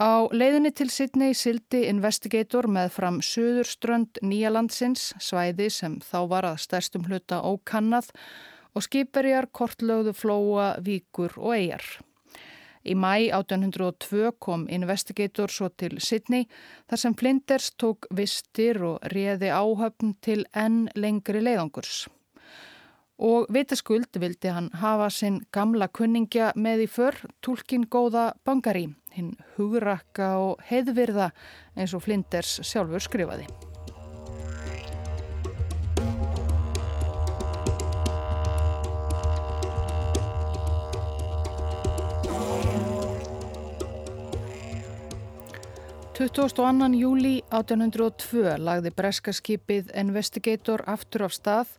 Á 0.00 0.32
leiðinni 0.32 0.70
til 0.72 0.88
Sydney 0.88 1.34
sildi 1.36 1.82
Investigator 1.90 2.64
með 2.72 2.86
fram 2.94 3.18
söðurströnd 3.20 4.16
Nýjalandsins, 4.24 5.10
svæði 5.20 5.66
sem 5.68 5.98
þá 6.00 6.20
var 6.30 6.46
að 6.48 6.62
stærstum 6.62 7.02
hluta 7.04 7.42
ókannað 7.44 8.08
og 8.72 8.86
skipverjar 8.86 9.50
kortlögðu 9.52 10.14
flóa, 10.16 10.70
víkur 10.80 11.34
og 11.36 11.52
eigjar. 11.52 11.84
Í 12.80 12.96
mæ 12.96 13.28
1802 13.36 14.30
kom 14.40 14.64
Investigator 14.72 15.52
svo 15.52 15.68
til 15.68 15.98
Sydney 16.00 16.46
þar 16.88 17.02
sem 17.02 17.18
Flinders 17.20 17.68
tók 17.76 18.08
vistir 18.08 18.80
og 18.80 19.04
réði 19.12 19.52
áhöfn 19.52 20.14
til 20.24 20.46
enn 20.56 20.86
lengri 20.96 21.44
leiðangurs. 21.44 22.06
Og 23.20 23.52
vitaskuld 23.52 24.16
vildi 24.16 24.48
hann 24.48 24.72
hafa 24.80 25.12
sinn 25.12 25.42
gamla 25.52 25.90
kunningja 25.92 26.54
með 26.56 26.86
í 26.86 26.88
för, 26.88 27.20
tólkin 27.44 27.84
góða 27.84 28.30
bangari 28.48 28.88
hinn 29.16 29.34
hugrakka 29.56 30.34
og 30.42 30.62
heiðvirða 30.70 31.30
eins 31.76 31.96
og 31.96 32.04
Flinders 32.06 32.58
sjálfur 32.66 33.02
skrifaði. 33.02 33.48
Tuttúst 46.20 46.58
og 46.60 46.66
annan 46.68 46.92
júli 46.92 47.38
1802 47.48 48.58
lagði 48.60 48.90
breskaskipið 48.92 49.94
Investigator 50.02 50.82
aftur 50.84 51.24
af 51.24 51.32
stað, 51.32 51.70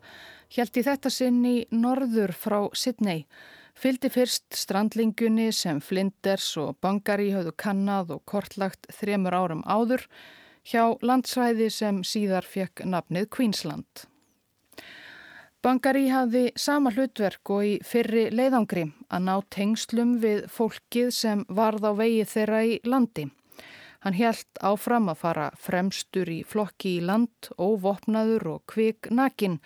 í 0.81 0.81
þetta 0.87 1.11
sinn 1.13 1.43
í 1.45 1.57
norður 1.69 2.33
frá 2.33 2.63
Sydney 2.73 3.27
Fyldi 3.81 4.11
fyrst 4.13 4.53
strandlingunni 4.53 5.47
sem 5.57 5.79
Flinders 5.81 6.51
og 6.61 6.75
Bangari 6.85 7.31
höfðu 7.33 7.55
kannad 7.57 8.11
og 8.13 8.19
kortlagt 8.29 8.85
þremur 8.93 9.33
árum 9.33 9.63
áður 9.65 10.03
hjá 10.69 10.83
landsvæði 11.01 11.69
sem 11.73 12.03
síðar 12.05 12.45
fekk 12.45 12.83
nafnið 12.85 13.25
Queensland. 13.33 14.03
Bangari 15.65 16.11
hafði 16.13 16.43
sama 16.61 16.91
hlutverk 16.93 17.53
og 17.55 17.65
í 17.65 17.71
fyrri 17.81 18.27
leiðangri 18.29 18.83
að 19.09 19.25
ná 19.25 19.33
tengslum 19.55 20.13
við 20.21 20.43
fólkið 20.53 21.09
sem 21.17 21.41
varð 21.49 21.87
á 21.89 21.91
vegi 21.97 22.27
þeirra 22.35 22.61
í 22.69 22.77
landi. 22.85 23.25
Hann 24.05 24.19
helt 24.19 24.61
áfram 24.61 25.09
að 25.09 25.23
fara 25.23 25.47
fremstur 25.57 26.29
í 26.29 26.43
flokki 26.45 26.99
í 26.99 27.01
land, 27.09 27.49
óvopnaður 27.57 28.47
og 28.59 28.63
kvik 28.69 29.09
nakin 29.09 29.57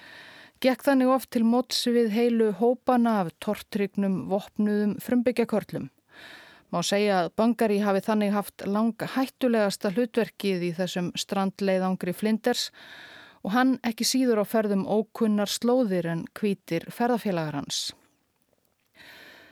Gekk 0.65 0.81
þannig 0.81 1.09
oft 1.13 1.29
til 1.29 1.43
móts 1.45 1.83
við 1.93 2.07
heilu 2.09 2.45
hópana 2.57 3.19
af 3.21 3.27
tortrygnum, 3.43 4.23
vopnuðum, 4.31 4.95
frumbyggjakörlum. 5.03 5.91
Má 6.73 6.79
segja 6.81 7.19
að 7.19 7.35
Bangari 7.37 7.75
hafi 7.85 8.01
þannig 8.07 8.33
haft 8.33 8.63
langa 8.65 9.05
hættulegasta 9.13 9.91
hlutverkið 9.93 10.63
í 10.65 10.71
þessum 10.73 11.11
strandleiðangri 11.21 12.15
Flinders 12.17 12.71
og 13.45 13.53
hann 13.53 13.75
ekki 13.85 14.07
síður 14.09 14.41
á 14.41 14.45
ferðum 14.55 14.87
ókunnar 14.89 15.53
slóðir 15.53 16.09
en 16.15 16.25
kvítir 16.33 16.89
ferðarfélagar 16.89 17.59
hans. 17.59 17.83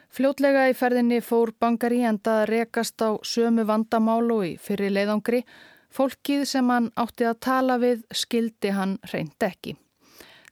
Fljótlega 0.10 0.66
í 0.72 0.74
ferðinni 0.74 1.22
fór 1.22 1.54
Bangari 1.62 2.02
enda 2.10 2.40
að 2.42 2.50
rekast 2.56 3.06
á 3.06 3.22
sömu 3.22 3.68
vandamálu 3.70 4.42
í 4.50 4.52
fyrir 4.58 4.98
leiðangri. 4.98 5.46
Fólkið 5.94 6.50
sem 6.50 6.74
hann 6.74 6.90
átti 6.98 7.30
að 7.30 7.40
tala 7.46 7.78
við 7.78 8.02
skildi 8.10 8.74
hann 8.74 8.98
reynd 9.14 9.52
ekki. 9.52 9.78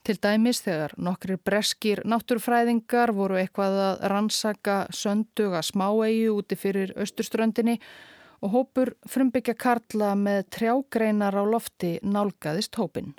Til 0.01 0.17
dæmis 0.17 0.63
þegar 0.65 0.95
nokkrir 0.97 1.37
breskir 1.45 1.99
náttúrfræðingar 2.09 3.11
voru 3.13 3.37
eitthvað 3.37 3.75
að 3.85 4.05
rannsaka 4.09 4.77
sönduga 4.97 5.61
smáegu 5.61 6.39
úti 6.39 6.57
fyrir 6.57 6.95
austurströndinni 6.97 7.75
og 8.41 8.55
hópur 8.55 8.95
frumbyggja 9.05 9.53
Karla 9.53 10.15
með 10.17 10.47
trjágreinar 10.57 11.37
á 11.37 11.43
lofti 11.45 11.99
nálgæðist 12.01 12.81
hópin. 12.81 13.13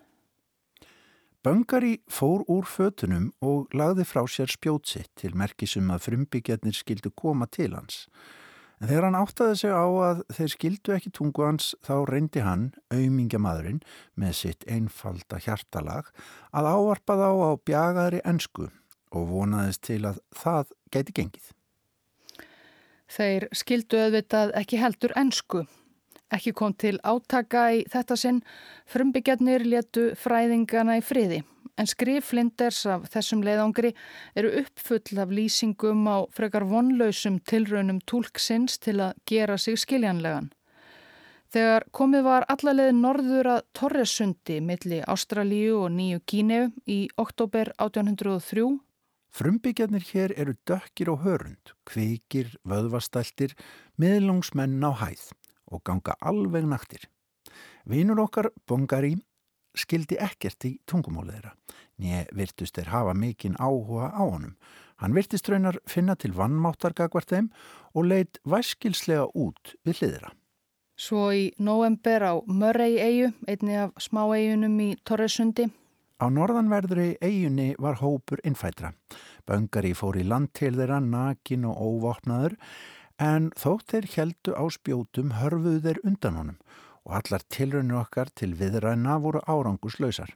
Böngari 1.42 2.01
fór 2.11 2.42
úr 2.51 2.66
fötunum 2.66 3.31
og 3.42 3.71
lagði 3.75 4.07
frá 4.07 4.27
sér 4.31 4.51
spjótsitt 4.51 5.11
til 5.18 5.37
merkisum 5.38 5.90
að 5.95 6.09
frumbyggjarnir 6.09 6.75
skildu 6.75 7.14
koma 7.14 7.47
til 7.47 7.75
hans. 7.79 8.09
En 8.83 8.88
þegar 8.90 9.05
hann 9.07 9.14
áttaði 9.14 9.59
sig 9.61 9.71
á 9.71 9.87
að 9.87 10.21
þeir 10.35 10.53
skildu 10.57 10.92
ekki 10.97 11.11
tungu 11.14 11.45
hans 11.47 11.68
þá 11.87 11.92
reyndi 12.09 12.42
hann, 12.42 12.64
auðmingjamadurinn, 12.90 13.79
með 14.18 14.33
sitt 14.35 14.66
einfalda 14.66 15.38
hjartalag 15.45 16.09
að 16.51 16.71
áarpa 16.73 17.14
þá 17.21 17.29
á 17.31 17.51
bjagaðri 17.62 18.23
ennsku 18.27 18.66
og 19.14 19.29
vonaðist 19.31 19.85
til 19.87 20.01
að 20.11 20.18
það 20.35 20.75
geti 20.97 21.14
gengið. 21.21 21.47
Þeir 23.12 23.47
skildu 23.55 24.03
auðvitað 24.03 24.57
ekki 24.59 24.83
heldur 24.83 25.14
ennsku. 25.21 25.62
Ekki 26.33 26.55
kom 26.57 26.73
til 26.73 26.97
átaka 27.05 27.66
í 27.77 27.83
þetta 27.92 28.16
sinn, 28.16 28.38
frumbyggjarnir 28.88 29.66
letu 29.68 30.12
fræðingana 30.16 30.97
í 31.01 31.03
friði. 31.05 31.42
En 31.81 31.88
skriflinders 31.88 32.83
af 32.88 33.05
þessum 33.12 33.42
leiðangri 33.45 33.92
eru 34.37 34.53
uppfull 34.61 35.21
af 35.21 35.33
lýsingum 35.33 36.05
á 36.09 36.25
frekar 36.33 36.64
vonlausum 36.68 37.38
tilraunum 37.49 38.01
tólksins 38.09 38.79
til 38.81 38.99
að 39.01 39.16
gera 39.29 39.59
sig 39.61 39.81
skiljanlegan. 39.81 40.51
Þegar 41.53 41.85
komið 41.92 42.25
var 42.25 42.47
allalegð 42.49 42.95
norður 42.97 43.51
að 43.57 43.66
Torresundi 43.77 44.57
milli 44.64 45.03
Ástralíu 45.05 45.83
og 45.83 45.92
Nýju 45.92 46.23
Gíneu 46.25 46.71
í 46.88 47.03
oktober 47.21 47.75
1803 47.77 48.71
Frumbyggjarnir 49.33 50.05
hér 50.12 50.33
eru 50.37 50.53
dökkir 50.68 51.09
og 51.12 51.23
hörund, 51.25 51.73
kveikir, 51.88 52.53
vöðvastæltir, 52.68 53.57
miðlungsmenn 54.01 54.81
á 54.85 54.92
hæð 54.92 55.31
og 55.73 55.83
ganga 55.85 56.17
alveg 56.21 56.69
naktir. 56.69 57.09
Vinur 57.89 58.21
okkar, 58.23 58.51
Bongari, 58.69 59.17
skildi 59.75 60.19
ekkert 60.21 60.69
í 60.69 60.77
tungumálið 60.87 61.39
þeirra. 61.39 61.55
Njö 62.03 62.23
virtust 62.37 62.77
þeir 62.77 62.93
hafa 62.93 63.15
mikinn 63.17 63.59
áhuga 63.59 64.13
á 64.13 64.23
honum. 64.23 64.55
Hann 65.03 65.17
virtist 65.17 65.49
raunar 65.51 65.81
finna 65.89 66.15
til 66.15 66.35
vannmáttargagvart 66.37 67.33
þeim 67.33 67.51
og 67.95 68.07
leitt 68.07 68.39
væskilslega 68.47 69.27
út 69.35 69.75
við 69.87 70.03
hliðra. 70.03 70.33
Svo 70.95 71.31
í 71.35 71.49
november 71.59 72.23
á 72.23 72.35
Mörrei-eigu, 72.47 73.33
einni 73.49 73.79
af 73.81 73.97
smá-eigunum 73.99 74.77
í 74.85 74.91
Torresundi. 75.09 75.71
Á 76.23 76.31
norðanverðri 76.31 77.17
eigunni 77.19 77.73
var 77.83 77.99
hópur 77.99 78.39
innfætra. 78.47 78.93
Böngari 79.49 79.91
fór 79.99 80.21
í 80.21 80.27
land 80.29 80.53
til 80.55 80.77
þeirra 80.77 81.01
nakin 81.03 81.65
og 81.67 81.81
óvopnaður 81.83 82.55
en 83.23 83.51
þótt 83.59 83.93
þeir 83.93 84.07
heldu 84.17 84.55
á 84.59 84.65
spjótum 84.75 85.35
hörfuðu 85.39 85.81
þeir 85.85 86.01
undan 86.09 86.39
honum 86.41 86.59
og 87.07 87.15
allar 87.19 87.45
tilraunir 87.55 88.01
okkar 88.01 88.31
til 88.39 88.53
viðræna 88.59 89.19
voru 89.23 89.43
áranguslausar. 89.47 90.33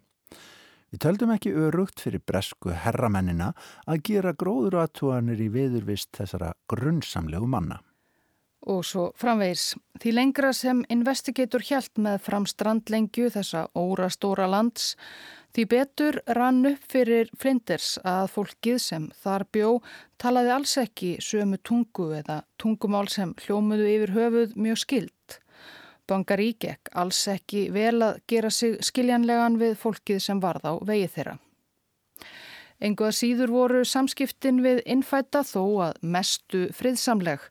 Við 0.90 1.02
töldum 1.02 1.32
ekki 1.34 1.54
örugt 1.66 2.02
fyrir 2.02 2.22
bresku 2.22 2.74
herramennina 2.84 3.52
að 3.90 4.02
gera 4.10 4.34
gróður 4.38 4.78
aðtúanir 4.84 5.42
í 5.42 5.50
viðurvist 5.54 6.12
þessara 6.14 6.52
grunnsamlegu 6.70 7.48
manna. 7.50 7.80
Og 8.66 8.82
svo 8.82 9.12
framvegis. 9.14 9.76
Því 10.02 10.12
lengra 10.16 10.50
sem 10.56 10.82
investigator 10.90 11.62
hjælt 11.62 12.00
með 12.02 12.18
framstrandlengju 12.26 13.28
þessa 13.30 13.68
óra 13.78 14.08
stóra 14.10 14.48
lands, 14.50 14.96
því 15.54 15.64
betur 15.70 16.18
rann 16.34 16.66
upp 16.72 16.82
fyrir 16.90 17.30
flinders 17.38 17.94
að 18.02 18.32
fólkið 18.34 18.80
sem 18.82 19.06
þar 19.22 19.46
bjó 19.54 19.70
talaði 20.18 20.52
alls 20.56 20.74
ekki 20.82 21.12
sömu 21.22 21.60
tungu 21.62 22.10
eða 22.18 22.42
tungumál 22.58 23.06
sem 23.08 23.36
hljómuðu 23.46 23.86
yfir 23.92 24.14
höfuð 24.18 24.56
mjög 24.58 24.82
skild. 24.82 25.38
Bangari 26.06 26.52
gekk 26.58 26.90
alls 26.94 27.22
ekki 27.30 27.68
vel 27.74 28.02
að 28.02 28.20
gera 28.30 28.50
sig 28.50 28.76
skiljanlegan 28.84 29.56
við 29.62 29.78
fólkið 29.78 30.20
sem 30.26 30.42
varð 30.42 30.66
á 30.66 30.74
vegi 30.86 31.06
þeirra. 31.14 31.38
Engu 32.82 33.06
að 33.08 33.16
síður 33.16 33.54
voru 33.54 33.86
samskiptin 33.88 34.60
við 34.66 34.82
innfætta 34.84 35.40
þó 35.46 35.62
að 35.86 36.02
mestu 36.02 36.66
friðsamleg 36.76 37.46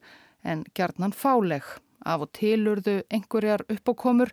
en 0.45 0.63
gjarnan 0.77 1.11
fáleg. 1.11 1.65
Af 2.05 2.21
og 2.21 2.31
tilurðu 2.37 2.99
einhverjar 3.09 3.65
uppákomur 3.65 4.29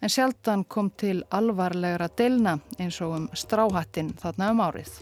en 0.00 0.12
sjaldan 0.12 0.64
kom 0.64 0.90
til 0.90 1.24
alvarlegra 1.34 2.08
delna 2.16 2.58
eins 2.78 3.00
og 3.02 3.16
um 3.16 3.28
stráhattin 3.34 4.14
þarna 4.22 4.52
um 4.54 4.62
árið. 4.68 4.92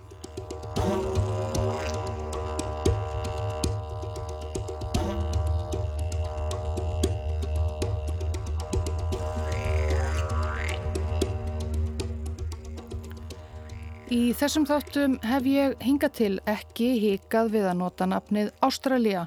Í 14.07 14.31
þessum 14.39 14.65
þáttum 14.69 15.17
hef 15.27 15.47
ég 15.51 15.73
hingað 15.83 16.13
til 16.15 16.35
ekki 16.49 16.93
hikað 17.03 17.49
við 17.57 17.65
að 17.67 17.81
nota 17.81 18.07
nafnið 18.07 18.53
Ástralja 18.63 19.25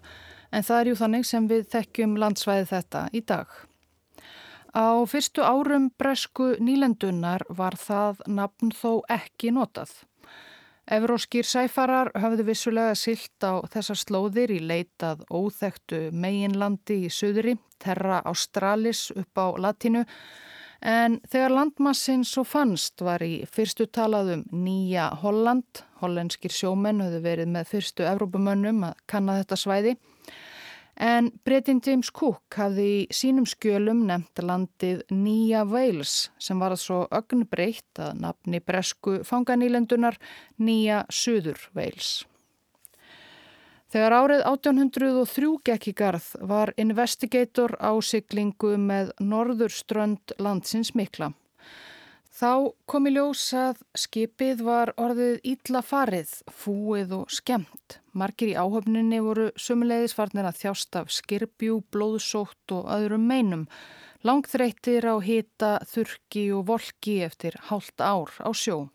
en 0.51 0.65
það 0.65 0.81
er 0.81 0.89
jú 0.89 0.99
þannig 0.99 1.25
sem 1.29 1.47
við 1.49 1.65
þekkjum 1.73 2.17
landsvæði 2.21 2.67
þetta 2.73 3.05
í 3.13 3.21
dag. 3.31 3.47
Á 4.69 5.01
fyrstu 5.09 5.41
árum 5.45 5.89
bresku 5.97 6.53
nýlendunar 6.62 7.45
var 7.49 7.77
það 7.79 8.21
nafn 8.27 8.73
þó 8.75 9.01
ekki 9.09 9.53
notað. 9.55 9.91
Evróskýr 10.89 11.45
sæfarar 11.45 12.09
hafðu 12.17 12.47
vissulega 12.47 12.95
silt 12.97 13.45
á 13.45 13.62
þessar 13.69 13.99
slóðir 14.01 14.53
í 14.55 14.59
leitað 14.62 15.21
óþektu 15.29 16.07
meginlandi 16.13 17.03
í 17.05 17.12
söðri, 17.13 17.59
Terra 17.77 18.23
Australis 18.25 19.09
upp 19.13 19.38
á 19.38 19.47
latinu 19.62 20.05
En 20.79 21.17
þegar 21.27 21.51
landmassin 21.51 22.21
svo 22.23 22.45
fannst 22.47 23.01
var 23.03 23.23
í 23.23 23.43
fyrstu 23.51 23.89
talaðum 23.91 24.45
Nýja 24.55 25.09
Holland, 25.19 25.83
hollenskir 25.99 26.53
sjómenn 26.55 27.03
höfðu 27.03 27.19
verið 27.25 27.51
með 27.51 27.73
fyrstu 27.73 28.07
Evrópumönnum 28.07 28.85
að 28.88 29.01
kanna 29.12 29.35
þetta 29.41 29.57
svæði. 29.59 29.95
En 30.99 31.29
breytin 31.47 31.79
James 31.79 32.09
Cook 32.12 32.57
hafði 32.59 32.85
í 32.91 33.03
sínum 33.15 33.45
skjölum 33.47 34.01
nefnt 34.09 34.41
landið 34.43 35.05
Nýja 35.15 35.62
Wales 35.63 36.27
sem 36.43 36.59
var 36.59 36.75
að 36.75 36.81
svo 36.83 36.97
ögnbreytt 37.15 38.01
að 38.03 38.19
nafni 38.25 38.59
bresku 38.59 39.21
fanganýlendunar 39.23 40.19
Nýja 40.59 41.05
Suður 41.07 41.69
Wales. 41.71 42.25
Þegar 43.89 44.13
árið 44.13 44.43
1803 44.45 45.53
gekk 45.71 45.88
í 45.88 45.93
garð 45.97 46.27
var 46.51 46.73
investigator 46.77 47.77
á 47.79 47.95
siglingu 48.03 48.75
með 48.77 49.15
norðurströnd 49.23 50.35
landsins 50.38 50.91
mikla. 50.99 51.31
Þá 52.39 52.75
kom 52.85 53.07
í 53.07 53.15
ljós 53.15 53.47
að 53.55 53.79
skipið 53.97 54.62
var 54.67 54.91
orðið 54.99 55.39
ítla 55.47 55.81
farið, 55.81 56.35
fúið 56.51 57.15
og 57.17 57.33
skemmt. 57.33 57.97
Markir 58.19 58.51
í 58.51 58.58
áhöfninni 58.60 59.21
voru 59.23 59.49
sumulegis 59.55 60.15
farnir 60.17 60.47
að 60.49 60.60
þjást 60.60 60.97
af 60.99 61.12
skirbjú, 61.13 61.79
blóðsótt 61.93 62.73
og 62.75 62.89
öðrum 62.91 63.27
meinum. 63.29 63.65
Langþreytir 64.27 65.08
á 65.08 65.15
hita, 65.23 65.77
þurki 65.88 66.49
og 66.58 66.65
volki 66.67 67.19
eftir 67.23 67.55
hálft 67.69 68.03
ár 68.03 68.34
á 68.43 68.51
sjó. 68.51 68.89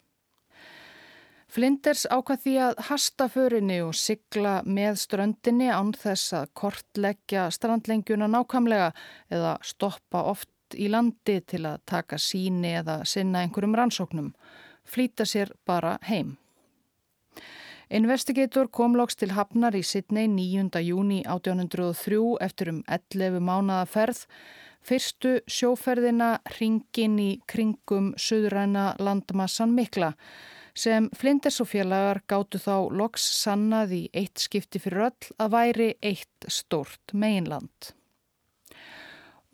Flinders 1.55 2.03
ákvað 2.11 2.43
því 2.43 2.55
að 2.67 2.81
hasta 2.89 3.29
förinni 3.31 3.79
og 3.85 3.95
sigla 3.95 4.55
með 4.67 4.99
ströndinni 5.05 5.71
án 5.71 5.95
þess 5.95 6.35
að 6.35 6.51
kortleggja 6.61 7.47
strandlengjuna 7.55 8.27
nákvæmlega 8.33 8.91
eða 9.31 9.53
stoppa 9.63 10.25
oft 10.35 10.51
í 10.75 10.89
landi 10.91 11.39
til 11.47 11.63
að 11.71 11.85
taka 11.87 12.19
síni 12.19 12.75
eða 12.81 13.05
sinna 13.07 13.45
einhverjum 13.45 13.77
rannsóknum. 13.79 14.33
Flýta 14.85 15.25
sér 15.25 15.55
bara 15.65 15.97
heim. 16.11 16.35
Investigator 17.95 18.67
kom 18.75 18.97
loks 18.99 19.15
til 19.15 19.31
Hafnar 19.37 19.77
í 19.79 19.85
Sidney 19.87 20.27
9. 20.27 20.81
júni 20.83 21.21
1803 21.31 22.17
eftir 22.43 22.73
um 22.73 22.81
11 22.91 23.39
mánada 23.39 23.87
ferð. 23.87 24.25
Fyrstu 24.83 25.37
sjóferðina 25.47 26.33
ringin 26.57 27.15
í 27.23 27.29
kringum 27.47 28.11
söðræna 28.19 28.97
landmassan 28.99 29.77
mikla 29.79 30.11
sem 30.75 31.07
Flinders 31.15 31.61
og 31.63 31.71
félagar 31.71 32.25
gáttu 32.27 32.59
þá 32.59 32.91
loks 32.91 33.29
sannað 33.45 33.95
í 33.95 34.05
eitt 34.11 34.43
skipti 34.43 34.83
fyrir 34.83 35.13
öll 35.13 35.35
að 35.39 35.55
væri 35.55 35.91
eitt 36.03 36.51
stórt 36.51 37.15
meginland. 37.15 37.95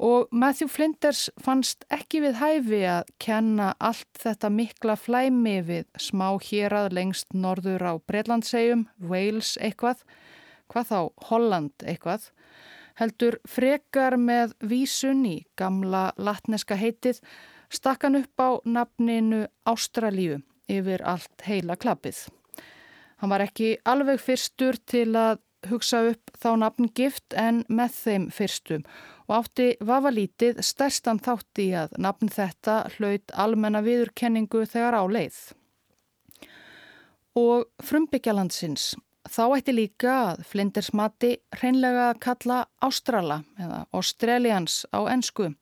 Og 0.00 0.30
Matthew 0.32 0.70
Flinders 0.72 1.26
fannst 1.44 1.84
ekki 1.92 2.22
við 2.24 2.38
hæfi 2.40 2.78
að 2.88 3.10
kenna 3.20 3.74
allt 3.84 4.08
þetta 4.22 4.48
mikla 4.48 4.94
flæmi 4.96 5.58
við 5.66 5.90
smá 6.00 6.38
hérað 6.40 6.94
lengst 6.96 7.34
norður 7.36 7.84
á 7.84 7.92
Breitlandsegjum, 8.08 8.86
Wales 8.96 9.58
eitthvað, 9.60 10.00
hvað 10.72 10.88
þá 10.88 11.00
Holland 11.28 11.84
eitthvað, 11.84 12.30
heldur 12.96 13.36
frekar 13.44 14.16
með 14.16 14.56
vísun 14.64 15.20
í 15.28 15.36
gamla 15.60 16.14
latneska 16.16 16.80
heitið 16.80 17.20
stakkan 17.68 18.16
upp 18.22 18.40
á 18.40 18.50
nafninu 18.64 19.44
Ástralíu 19.68 20.40
yfir 20.64 21.04
allt 21.04 21.44
heila 21.44 21.76
klappið. 21.76 22.24
Hann 23.20 23.36
var 23.36 23.44
ekki 23.44 23.74
alveg 23.84 24.16
fyrstur 24.24 24.80
til 24.88 25.10
að 25.12 25.44
hugsa 25.68 26.02
upp 26.12 26.32
þá 26.40 26.50
nafn 26.62 26.88
gift 26.96 27.36
en 27.36 27.62
með 27.68 27.96
þeim 27.96 28.26
fyrstum 28.34 28.86
og 29.28 29.36
átti 29.40 29.68
vafalítið 29.86 30.62
stærstan 30.64 31.20
þátt 31.22 31.62
í 31.62 31.68
að 31.82 31.94
nafn 31.98 32.32
þetta 32.32 32.76
hlaut 32.96 33.34
almenna 33.34 33.82
viðurkenningu 33.86 34.64
þegar 34.66 34.98
á 34.98 35.04
leið. 35.06 35.38
Og 37.38 37.68
frumbyggjalandsins 37.84 38.94
þá 39.30 39.42
ætti 39.58 39.76
líka 39.76 40.14
að 40.32 40.44
Flinders 40.48 40.90
mati 40.96 41.36
hreinlega 41.60 42.08
að 42.10 42.22
kalla 42.24 42.60
Ástrala 42.82 43.42
eða 43.60 43.84
Australians 43.94 44.82
á 44.90 45.06
ennsku 45.12 45.52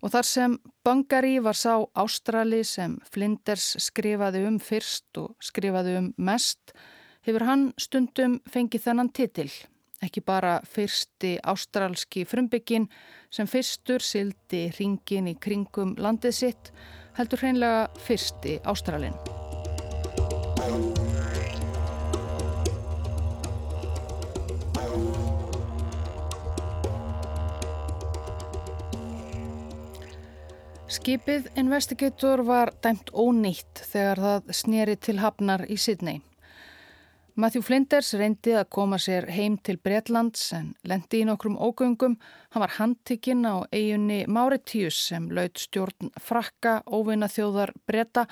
Og 0.00 0.12
þar 0.14 0.26
sem 0.26 0.54
Bangari 0.84 1.34
var 1.44 1.56
sá 1.58 1.74
ástrali 1.98 2.62
sem 2.64 2.96
Flinders 3.12 3.74
skrifaði 3.84 4.46
um 4.48 4.56
fyrst 4.62 5.20
og 5.20 5.34
skrifaði 5.44 5.98
um 5.98 6.08
mest, 6.16 6.72
hefur 7.26 7.44
hann 7.46 7.66
stundum 7.78 8.38
fengið 8.50 8.86
þennan 8.86 9.12
titil. 9.16 9.50
Ekki 10.00 10.22
bara 10.24 10.60
fyrsti 10.64 11.34
ástralski 11.44 12.24
frumbyggin 12.24 12.86
sem 13.30 13.48
fyrstur 13.50 14.00
sildi 14.00 14.70
ringin 14.78 15.28
í 15.28 15.36
kringum 15.36 15.92
landið 16.00 16.36
sitt, 16.38 16.72
heldur 17.18 17.42
hreinlega 17.44 17.84
fyrsti 18.00 18.56
ástralin. 18.64 19.16
Skipið 30.90 31.46
Investigator 31.60 32.42
var 32.44 32.72
dæmt 32.82 33.12
ónýtt 33.14 33.84
þegar 33.92 34.24
það 34.24 34.50
sneri 34.58 34.96
til 34.98 35.20
hafnar 35.22 35.62
í 35.70 35.78
Sydney. 35.78 36.24
Matthew 37.40 37.62
Flinders 37.64 38.10
reyndi 38.20 38.52
að 38.52 38.66
koma 38.74 38.98
sér 39.00 39.24
heim 39.32 39.54
til 39.64 39.78
Breitlands 39.80 40.42
en 40.52 40.74
lendi 40.84 41.22
í 41.22 41.24
nokkrum 41.24 41.54
ógöngum. 41.56 42.18
Hann 42.52 42.60
var 42.60 42.74
handtikinn 42.76 43.46
á 43.48 43.64
eiginni 43.72 44.26
Mauritius 44.28 44.98
sem 45.08 45.30
laud 45.32 45.56
stjórn 45.56 46.10
frakka, 46.20 46.82
óvinna 46.84 47.30
þjóðar 47.32 47.72
breyta, 47.88 48.26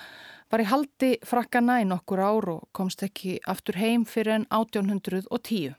var 0.53 0.61
í 0.61 0.69
haldi 0.69 1.13
frakkana 1.25 1.79
í 1.81 1.89
nokkur 1.89 2.21
ár 2.21 2.51
og 2.59 2.69
komst 2.77 3.07
ekki 3.07 3.39
aftur 3.49 3.81
heim 3.81 4.05
fyrir 4.05 4.43
enn 4.43 4.49
1810. 4.53 5.79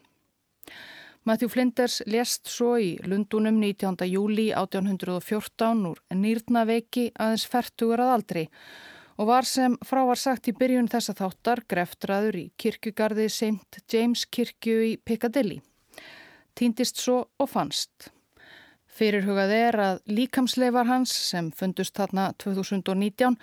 Matthew 1.29 1.53
Flinders 1.53 2.01
lest 2.09 2.49
svo 2.49 2.79
í 2.81 2.95
Lundunum 3.05 3.59
19. 3.61 4.09
júli 4.09 4.49
1814 4.55 5.85
úr 5.91 6.01
nýrnaveiki 6.17 7.11
aðeins 7.13 7.45
færtugur 7.45 8.01
að 8.01 8.15
aldri 8.15 8.49
og 8.49 8.97
var 9.27 9.43
sem 9.43 9.75
frá 9.83 10.05
var 10.07 10.19
sagt 10.19 10.47
í 10.47 10.53
byrjun 10.55 10.87
þessa 10.87 11.15
þáttar 11.17 11.63
greftraður 11.67 12.37
í 12.39 12.45
kirkugarði 12.61 13.25
St. 13.27 13.81
James 13.91 14.23
kirkju 14.25 14.77
í 14.85 14.93
Piccadilly. 15.03 15.59
Týndist 16.55 17.01
svo 17.03 17.25
og 17.39 17.51
fannst. 17.51 18.13
Fyrirhugað 18.87 19.51
er 19.55 19.79
að 19.79 20.01
líkamsleifar 20.11 20.87
hans 20.87 21.11
sem 21.29 21.51
fundust 21.55 21.99
þarna 21.99 22.31
2019 22.39 23.37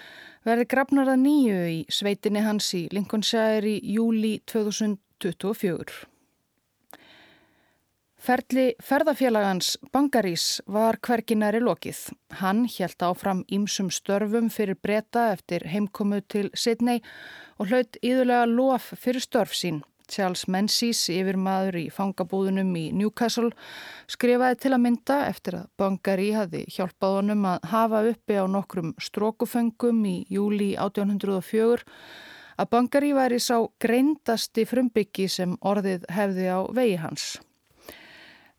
verði 0.48 0.66
grafnar 0.72 1.12
að 1.12 1.22
nýju 1.28 1.62
í 1.74 1.78
sveitinni 1.92 2.44
hans 2.44 2.72
í 2.76 2.86
Lincolnshire 2.92 3.76
í 3.76 3.78
júli 3.96 4.38
2024. 4.48 6.15
Ferli 8.26 8.72
ferðafélagans 8.82 9.76
Bangarís 9.94 10.56
var 10.66 10.96
hverginari 10.98 11.60
lokið. 11.62 12.00
Hann 12.40 12.64
hjælt 12.66 13.04
áfram 13.06 13.44
ímsum 13.54 13.86
störfum 13.94 14.48
fyrir 14.50 14.74
breyta 14.82 15.28
eftir 15.36 15.62
heimkomu 15.70 16.18
til 16.26 16.48
Sydney 16.50 17.04
og 17.60 17.70
hlaut 17.70 18.00
íðulega 18.02 18.48
lof 18.50 18.90
fyrir 18.98 19.22
störf 19.22 19.54
sín. 19.54 19.78
Charles 20.10 20.48
Menzies, 20.50 21.04
yfir 21.06 21.38
maður 21.38 21.78
í 21.84 21.86
fangabúðunum 21.94 22.74
í 22.74 22.84
Newcastle, 22.98 23.52
skrifaði 24.10 24.58
til 24.64 24.74
að 24.74 24.84
mynda 24.88 25.22
eftir 25.30 25.60
að 25.60 25.70
Bangari 25.78 26.32
hafi 26.34 26.66
hjálpað 26.66 27.18
honum 27.20 27.48
að 27.54 27.72
hafa 27.76 28.04
uppi 28.10 28.42
á 28.42 28.44
nokkrum 28.50 28.94
strókuföngum 29.06 30.02
í 30.02 30.18
júli 30.34 30.72
1804 30.74 31.86
að 32.58 32.74
Bangari 32.74 33.14
væri 33.14 33.38
sá 33.38 33.60
greindasti 33.78 34.66
frumbyggi 34.66 35.30
sem 35.30 35.58
orðið 35.62 36.10
hefði 36.10 36.50
á 36.50 36.58
vegi 36.74 37.02
hans 37.06 37.36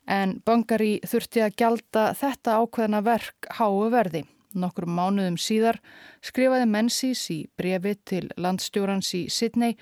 en 0.08 0.38
Bangari 0.44 0.98
þurfti 1.06 1.44
að 1.44 1.56
gjalda 1.60 2.04
þetta 2.16 2.58
ákveðna 2.62 3.02
verk 3.04 3.48
háu 3.60 3.88
verði. 3.92 4.24
Nokkur 4.56 4.88
mánuðum 4.88 5.36
síðar 5.36 5.78
skrifaði 6.24 6.68
Menzies 6.72 7.26
í 7.30 7.42
brefi 7.60 7.94
til 8.08 8.24
landstjórans 8.40 9.12
í 9.18 9.26
Sydney 9.28 9.76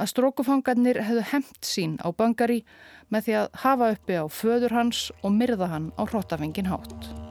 að 0.00 0.12
strókufangarnir 0.14 1.02
hefðu 1.04 1.28
hemt 1.32 1.68
sín 1.68 2.00
á 2.00 2.08
Bangari 2.16 2.62
með 3.12 3.28
því 3.28 3.38
að 3.42 3.62
hafa 3.66 3.92
uppi 3.96 4.18
á 4.18 4.24
föður 4.32 4.76
hans 4.80 5.06
og 5.22 5.36
myrða 5.36 5.70
hann 5.72 5.92
á 6.00 6.02
hróttafengin 6.08 6.72
hátt. 6.72 7.25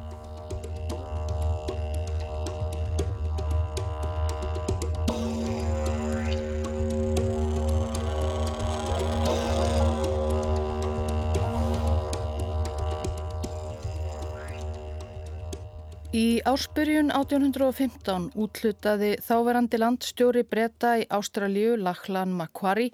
Í 16.16 16.40
áspyrjun 16.48 17.10
1815 17.12 18.30
útlutaði 18.40 19.16
þáverandi 19.26 19.80
landstjóri 19.82 20.46
breyta 20.48 20.94
í 21.02 21.04
Ástralju 21.12 21.74
Lachlan 21.82 22.32
Macquarie 22.38 22.94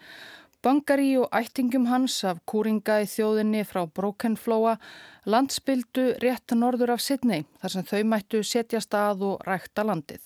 Bangari 0.66 1.12
og 1.22 1.30
ættingum 1.38 1.86
hans 1.92 2.16
af 2.26 2.42
kúringa 2.50 2.98
í 3.04 3.08
þjóðinni 3.12 3.62
frá 3.70 3.84
Brokenflóa 3.86 4.74
landspildu 5.30 6.08
rétt 6.24 6.58
norður 6.58 6.96
af 6.96 7.06
Sydney 7.06 7.46
þar 7.62 7.76
sem 7.76 7.90
þau 7.94 8.02
mættu 8.16 8.42
setja 8.42 8.82
stað 8.82 9.26
og 9.30 9.46
rækta 9.46 9.86
landið. 9.86 10.24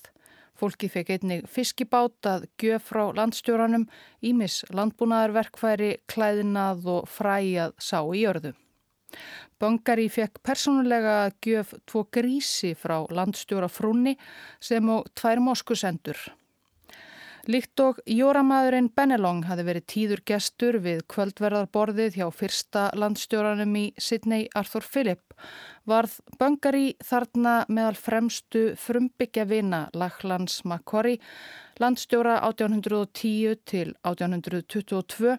Fólki 0.56 0.88
fekk 0.88 1.18
einnig 1.18 1.48
fiskibát 1.52 2.30
að 2.32 2.46
gjöf 2.56 2.92
frá 2.94 3.10
landstjóranum, 3.18 3.90
ímis 4.24 4.62
landbúnaðarverkfæri, 4.72 5.98
klæðinað 6.08 6.94
og 6.96 7.10
fræjað 7.12 7.76
sá 7.76 8.00
í 8.16 8.24
örðu. 8.24 8.56
Bangari 9.60 10.08
fekk 10.12 10.42
persónulega 10.44 11.12
að 11.26 11.36
gjöf 11.46 11.76
tvo 11.88 12.06
grísi 12.12 12.74
frá 12.76 12.98
landstjóra 13.08 13.68
frúnni 13.72 14.16
sem 14.60 14.88
og 14.92 15.06
tvær 15.16 15.40
moskusendur. 15.40 16.18
Líkt 17.46 17.78
og 17.78 18.00
Jóramadurinn 18.10 18.88
Benelong 18.90 19.44
hafi 19.46 19.62
verið 19.68 19.84
tíður 19.92 20.22
gestur 20.26 20.80
við 20.82 21.04
kvöldverðarborðið 21.12 22.16
hjá 22.18 22.24
fyrsta 22.34 22.88
landstjóranum 22.98 23.76
í 23.78 23.84
Sydney 24.02 24.48
Arthur 24.58 24.82
Phillip 24.82 25.36
varð 25.86 26.16
Bangari 26.40 26.96
þarna 27.06 27.60
meðal 27.70 27.94
fremstu 28.00 28.64
frumbyggja 28.82 29.46
vina 29.46 29.84
Lachlands 29.94 30.64
Macquarie 30.66 31.22
landstjóra 31.78 32.40
1810 32.48 33.62
til 33.62 33.94
1822 34.02 35.38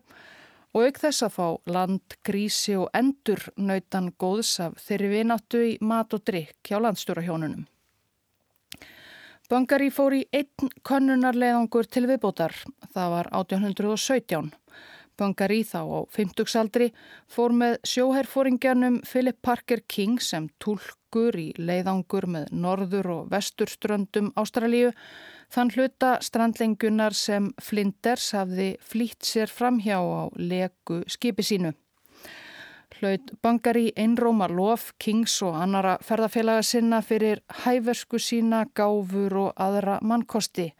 og 0.77 0.85
auk 0.85 0.99
þess 1.01 1.25
að 1.25 1.33
fá 1.33 1.47
land, 1.73 2.15
grísi 2.27 2.75
og 2.77 2.91
endur 2.97 3.41
nautan 3.57 4.11
góðs 4.21 4.59
af 4.61 4.77
þeirri 4.83 5.09
vináttu 5.15 5.63
í 5.65 5.71
mat 5.81 6.13
og 6.13 6.21
drikk 6.29 6.69
hjá 6.69 6.77
landstjórahjónunum. 6.83 7.65
Bangari 9.49 9.87
fór 9.95 10.13
í 10.13 10.21
einn 10.35 10.69
könnunarleðangur 10.85 11.87
til 11.89 12.03
viðbótar, 12.09 12.53
það 12.93 13.13
var 13.15 13.29
1817. 13.39 14.51
Bangari 15.17 15.63
þá 15.65 15.79
á 15.81 15.99
50-saldri 16.13 16.91
fór 17.31 17.55
með 17.57 17.79
sjóherfóringjanum 17.87 18.99
Philip 19.07 19.39
Parker 19.41 19.81
King 19.89 20.21
sem 20.21 20.51
tólkur 21.07 21.37
í 21.39 21.53
leiðangur 21.57 22.27
með 22.27 22.51
norður 22.51 23.07
og 23.07 23.27
vesturströndum 23.31 24.33
Ástralíu 24.35 24.91
Þann 25.49 25.71
hluta 25.71 26.17
strandlengunar 26.19 27.13
sem 27.15 27.53
Flinders 27.61 28.33
hafði 28.35 28.75
flýtt 28.83 29.23
sér 29.23 29.47
framhjá 29.47 29.95
á 29.95 30.27
leku 30.35 31.05
skipi 31.07 31.41
sínu. 31.41 31.71
Hlaut 32.99 33.31
Bangari 33.41 33.93
einróma 33.95 34.49
lof, 34.49 34.91
Kings 34.99 35.41
og 35.41 35.55
annara 35.55 35.97
ferðarfélaga 36.03 36.63
sinna 36.63 36.99
fyrir 37.01 37.39
hæversku 37.63 38.19
sína, 38.19 38.65
gáfur 38.75 39.37
og 39.37 39.53
aðra 39.55 40.01
mannkosti. 40.01 40.73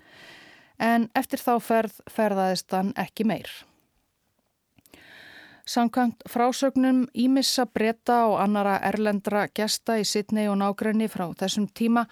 En 0.80 1.08
eftir 1.16 1.40
þá 1.40 1.62
ferð 1.64 2.02
ferðaðist 2.12 2.72
hann 2.76 2.92
ekki 2.98 3.24
meir. 3.24 3.48
Samkvæmt 5.68 6.24
frásögnum 6.30 7.08
Ímissa 7.14 7.66
breyta 7.66 8.22
og 8.26 8.38
annara 8.40 8.78
erlendra 8.88 9.48
gesta 9.52 9.98
í 10.00 10.06
Sidnei 10.08 10.46
og 10.48 10.56
nágræni 10.62 11.10
frá 11.12 11.26
þessum 11.36 11.66
tíma 11.68 12.06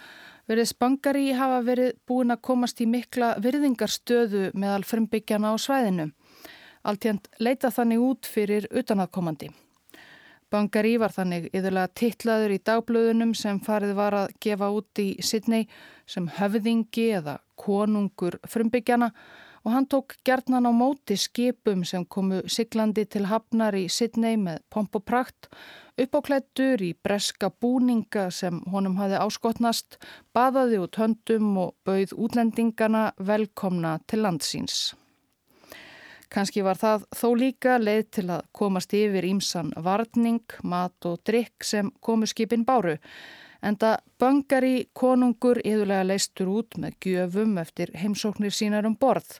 verið 0.49 0.67
spangari 0.73 1.29
hafa 1.31 1.61
verið 1.63 1.93
búin 2.03 2.35
að 2.35 2.41
komast 2.49 2.81
í 2.83 2.87
mikla 2.91 3.29
virðingarstöðu 3.39 4.49
meðal 4.59 4.83
frumbyggjana 4.83 5.53
á 5.53 5.55
svæðinu. 5.55 6.09
Altjent 6.83 7.29
leita 7.39 7.71
þannig 7.71 8.03
út 8.03 8.27
fyrir 8.27 8.67
utanaðkomandi. 8.75 9.53
Bangari 10.51 10.97
var 10.99 11.15
þannig 11.15 11.47
yðurlega 11.55 11.93
tittlaður 11.95 12.57
í 12.57 12.59
dagblöðunum 12.59 13.33
sem 13.39 13.63
farið 13.63 13.95
var 13.95 14.19
að 14.19 14.35
gefa 14.43 14.67
út 14.75 14.99
í 14.99 15.07
Sydney 15.23 15.69
sem 16.05 16.27
höfðingi 16.27 17.07
eða 17.21 17.39
konungur 17.55 18.35
frumbyggjana 18.51 19.13
og 19.65 19.73
hann 19.73 19.87
tók 19.89 20.15
gerðnan 20.25 20.69
á 20.69 20.71
móti 20.71 21.17
skipum 21.17 21.83
sem 21.83 22.05
komu 22.05 22.43
siglandi 22.45 23.07
til 23.09 23.25
hafnar 23.25 23.75
í 23.75 23.87
Sydney 23.89 24.37
með 24.37 24.61
pomp 24.69 24.95
og 24.95 25.05
prakt 25.09 25.49
Uppáklættur 25.95 26.81
í 26.83 26.89
breska 27.07 27.47
búninga 27.63 28.25
sem 28.27 28.57
honum 28.67 28.97
hafi 28.99 29.15
áskotnast, 29.15 29.95
baðaði 30.35 30.81
út 30.83 30.97
höndum 30.99 31.53
og 31.61 31.69
bauð 31.87 32.11
útlendingana 32.19 33.05
velkomna 33.15 33.93
til 34.03 34.25
landsins. 34.25 34.91
Kanski 36.27 36.65
var 36.67 36.75
það 36.81 37.05
þó 37.15 37.29
líka 37.39 37.77
leið 37.79 38.03
til 38.17 38.25
að 38.27 38.43
komast 38.51 38.91
yfir 38.97 39.23
ímsan 39.29 39.71
varning, 39.87 40.43
mat 40.67 41.07
og 41.07 41.23
drikk 41.23 41.63
sem 41.63 41.93
komu 42.03 42.27
skipin 42.27 42.67
báru, 42.67 42.97
en 43.65 43.77
það 43.81 44.01
bangari 44.21 44.73
konungur 44.93 45.59
yðurlega 45.65 46.05
leistur 46.05 46.51
út 46.53 46.77
með 46.81 46.97
gjöfum 47.05 47.57
eftir 47.61 47.93
heimsóknir 47.97 48.53
sínar 48.53 48.85
um 48.85 48.97
borð. 48.99 49.39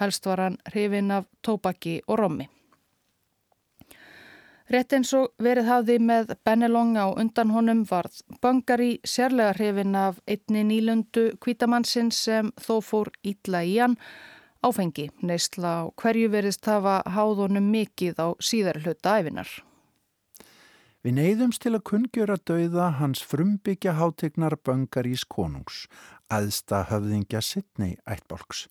Helst 0.00 0.26
var 0.28 0.40
hann 0.44 0.58
hrifin 0.72 1.10
af 1.10 1.28
tópaki 1.44 2.00
og 2.06 2.20
rommi. 2.20 2.48
Rétt 4.72 4.94
eins 4.96 5.10
og 5.12 5.32
verið 5.42 5.66
hafði 5.68 5.98
með 6.00 6.30
Benelong 6.46 6.94
á 6.96 7.12
undan 7.12 7.50
honum 7.52 7.82
varð 7.88 8.22
Bangari 8.40 8.92
sérlega 9.04 9.56
hrifin 9.58 9.96
af 9.98 10.20
einni 10.24 10.62
nýlundu 10.68 11.32
kvítamannsinn 11.42 12.12
sem 12.14 12.52
þó 12.56 12.78
fór 12.80 13.10
ítla 13.20 13.64
í 13.68 13.74
hann 13.82 13.98
áfengi 14.62 15.08
neistla 15.26 15.74
á 15.82 15.82
hverju 15.98 16.30
veriðst 16.32 16.70
hafa 16.70 17.02
háðunum 17.16 17.68
mikið 17.74 18.22
á 18.22 18.28
síðar 18.38 18.80
hluta 18.84 19.18
æfinar. 19.18 19.50
Við 21.02 21.16
neyðumst 21.16 21.64
til 21.64 21.72
að 21.74 21.82
kunngjöra 21.88 22.36
dauða 22.46 22.84
hans 23.00 23.24
frumbyggja 23.26 23.96
hátegnar 23.98 24.54
Böngarís 24.62 25.24
konungs, 25.26 25.88
aðsta 26.30 26.84
höfðingja 26.92 27.40
Sidney 27.42 27.96
Ættbolks. 28.06 28.68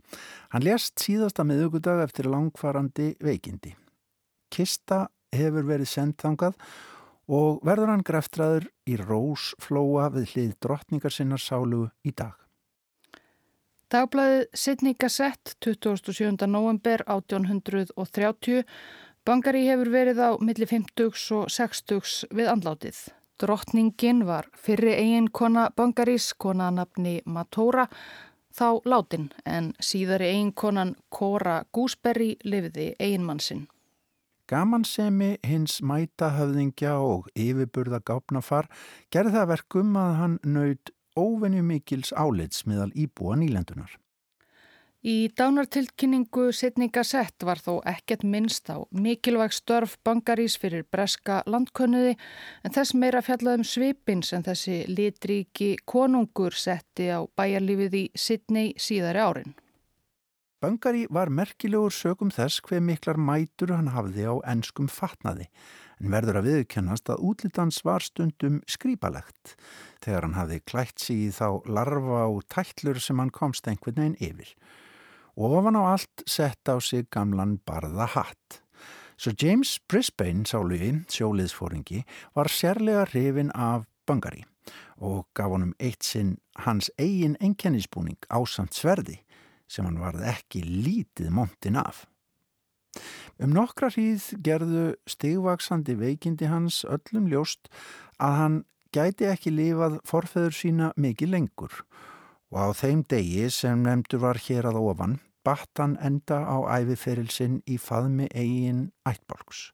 Hann 0.55 0.63
lést 0.63 1.03
síðasta 1.03 1.43
miðugudag 1.43 2.05
eftir 2.05 2.29
langvarandi 2.31 3.17
veikindi. 3.19 3.73
Kista 4.47 5.09
hefur 5.35 5.67
verið 5.67 5.91
sendþangað 5.91 6.55
og 7.27 7.59
verður 7.67 7.91
hann 7.97 8.07
greftraður 8.07 8.69
í 8.87 8.95
Rósflóa 9.03 10.07
við 10.15 10.31
hlið 10.31 10.55
drottningar 10.63 11.11
sinnar 11.11 11.43
sálu 11.43 11.89
í 12.07 12.15
dag. 12.15 12.37
Dagblæðið 13.91 14.43
Sidney 14.55 14.95
Gazette 14.95 15.57
27. 15.59 16.47
november 16.47 17.03
1830 17.11 18.63
Bangari 19.21 19.67
hefur 19.69 19.91
verið 19.93 20.17
á 20.17 20.29
milli 20.41 20.65
50 20.65 21.35
og 21.37 21.49
60 21.53 22.31
við 22.33 22.47
andlátið. 22.49 23.01
Drottningin 23.37 24.23
var 24.25 24.47
fyrri 24.57 24.95
eigin 24.97 25.27
kona 25.29 25.67
Bangarís, 25.77 26.31
konanabni 26.33 27.19
Matóra, 27.29 27.85
þá 28.49 28.81
látin 28.89 29.29
en 29.45 29.75
síðari 29.77 30.31
eigin 30.31 30.51
konan 30.57 30.95
Kora 31.13 31.59
Gúsberry 31.69 32.31
lifiði 32.41 32.95
eiginmannsinn. 32.97 33.67
Gamansemi 34.49 35.35
hins 35.45 35.77
mætahöfðingja 35.85 36.97
og 37.05 37.29
yfirburða 37.37 38.01
gápnafar 38.01 38.73
gerði 39.13 39.37
það 39.37 39.51
verkum 39.53 39.97
að 40.01 40.15
hann 40.17 40.39
naut 40.43 40.95
óvenju 41.13 41.61
mikils 41.61 42.09
álits 42.17 42.65
miðal 42.65 42.89
íbúa 42.97 43.37
nýlendunar. 43.37 44.01
Í 45.01 45.31
dánartilkynningu 45.33 46.51
setninga 46.53 47.01
sett 47.01 47.41
var 47.41 47.57
þó 47.57 47.79
ekkert 47.89 48.21
minnst 48.21 48.69
á 48.69 48.85
mikilvæg 48.93 49.55
störf 49.57 49.95
bangarís 50.05 50.59
fyrir 50.61 50.83
breska 50.93 51.39
landkönnuði 51.49 52.11
en 52.61 52.75
þess 52.75 52.93
meira 52.93 53.23
fjallaðum 53.25 53.65
svipins 53.65 54.29
en 54.37 54.45
þessi 54.45 54.83
litríki 54.85 55.71
konungur 55.89 56.53
setti 56.53 57.07
á 57.09 57.25
bæjarlífið 57.25 57.97
í 57.97 58.03
Sidney 58.13 58.75
síðari 58.77 59.23
árin. 59.25 59.55
Böngari 60.61 61.07
var 61.09 61.33
merkilegur 61.33 61.89
sögum 61.89 62.29
þess 62.29 62.61
hver 62.61 62.85
miklar 62.85 63.17
mætur 63.17 63.73
hann 63.73 63.89
hafði 63.95 64.27
á 64.29 64.37
ennskum 64.53 64.85
fatnaði 64.85 65.47
en 65.97 66.13
verður 66.13 66.43
að 66.43 66.51
viðkennast 66.51 67.09
að 67.09 67.25
útlitans 67.25 67.81
var 67.81 68.05
stundum 68.05 68.61
skrýpalegt 68.69 69.55
þegar 70.05 70.29
hann 70.29 70.37
hafði 70.37 70.61
klætt 70.61 71.01
sig 71.01 71.25
í 71.25 71.33
þá 71.33 71.65
larva 71.65 72.27
og 72.29 72.45
tællur 72.53 73.01
sem 73.01 73.17
hann 73.17 73.33
komst 73.33 73.65
einhvern 73.65 73.97
veginn 73.97 74.21
yfir. 74.21 74.53
Ofan 75.35 75.79
á 75.79 75.95
allt 75.95 76.23
sett 76.27 76.67
á 76.67 76.75
sig 76.81 77.07
gamlan 77.09 77.59
barða 77.65 78.05
hatt. 78.05 78.61
Sir 79.17 79.35
James 79.37 79.79
Brisbane, 79.87 80.43
sáluði, 80.45 81.05
sjóliðsfóringi, 81.07 82.03
var 82.35 82.49
sérlega 82.49 83.05
hrifin 83.05 83.51
af 83.53 83.85
Böngari 84.07 84.43
og 85.01 85.27
gaf 85.33 85.49
honum 85.53 85.73
eitt 85.79 86.03
sinn 86.05 86.35
hans 86.65 86.91
eigin 86.99 87.37
enkennisbúning 87.41 88.17
á 88.29 88.41
samt 88.45 88.75
sverði 88.77 89.21
sem 89.69 89.85
hann 89.85 90.01
varð 90.01 90.25
ekki 90.27 90.61
lítið 90.65 91.31
montin 91.33 91.79
af. 91.79 92.05
Um 93.39 93.53
nokkra 93.55 93.89
hríð 93.93 94.27
gerðu 94.43 94.91
stigvaksandi 95.09 95.95
veikindi 95.97 96.49
hans 96.51 96.83
öllum 96.83 97.29
ljóst 97.31 97.71
að 98.19 98.37
hann 98.41 98.57
gæti 98.93 99.29
ekki 99.31 99.53
lifað 99.55 100.01
forfeður 100.05 100.57
sína 100.57 100.91
mikið 100.99 101.37
lengur 101.37 101.77
og 101.79 102.10
á 102.55 102.71
þeim 102.75 103.03
degi 103.07 103.49
sem 103.53 103.83
nefndur 103.85 104.23
var 104.25 104.39
hér 104.45 104.69
að 104.71 104.79
ofan 104.81 105.19
batt 105.45 105.81
hann 105.81 105.97
enda 106.03 106.43
á 106.45 106.57
æfiferilsinn 106.81 107.61
í 107.65 107.77
faðmi 107.81 108.27
eigin 108.33 108.89
ættbálks 109.07 109.71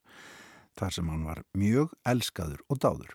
þar 0.78 0.93
sem 0.93 1.09
hann 1.09 1.25
var 1.25 1.43
mjög 1.57 1.95
elskaður 2.05 2.61
og 2.69 2.82
dáður. 2.84 3.13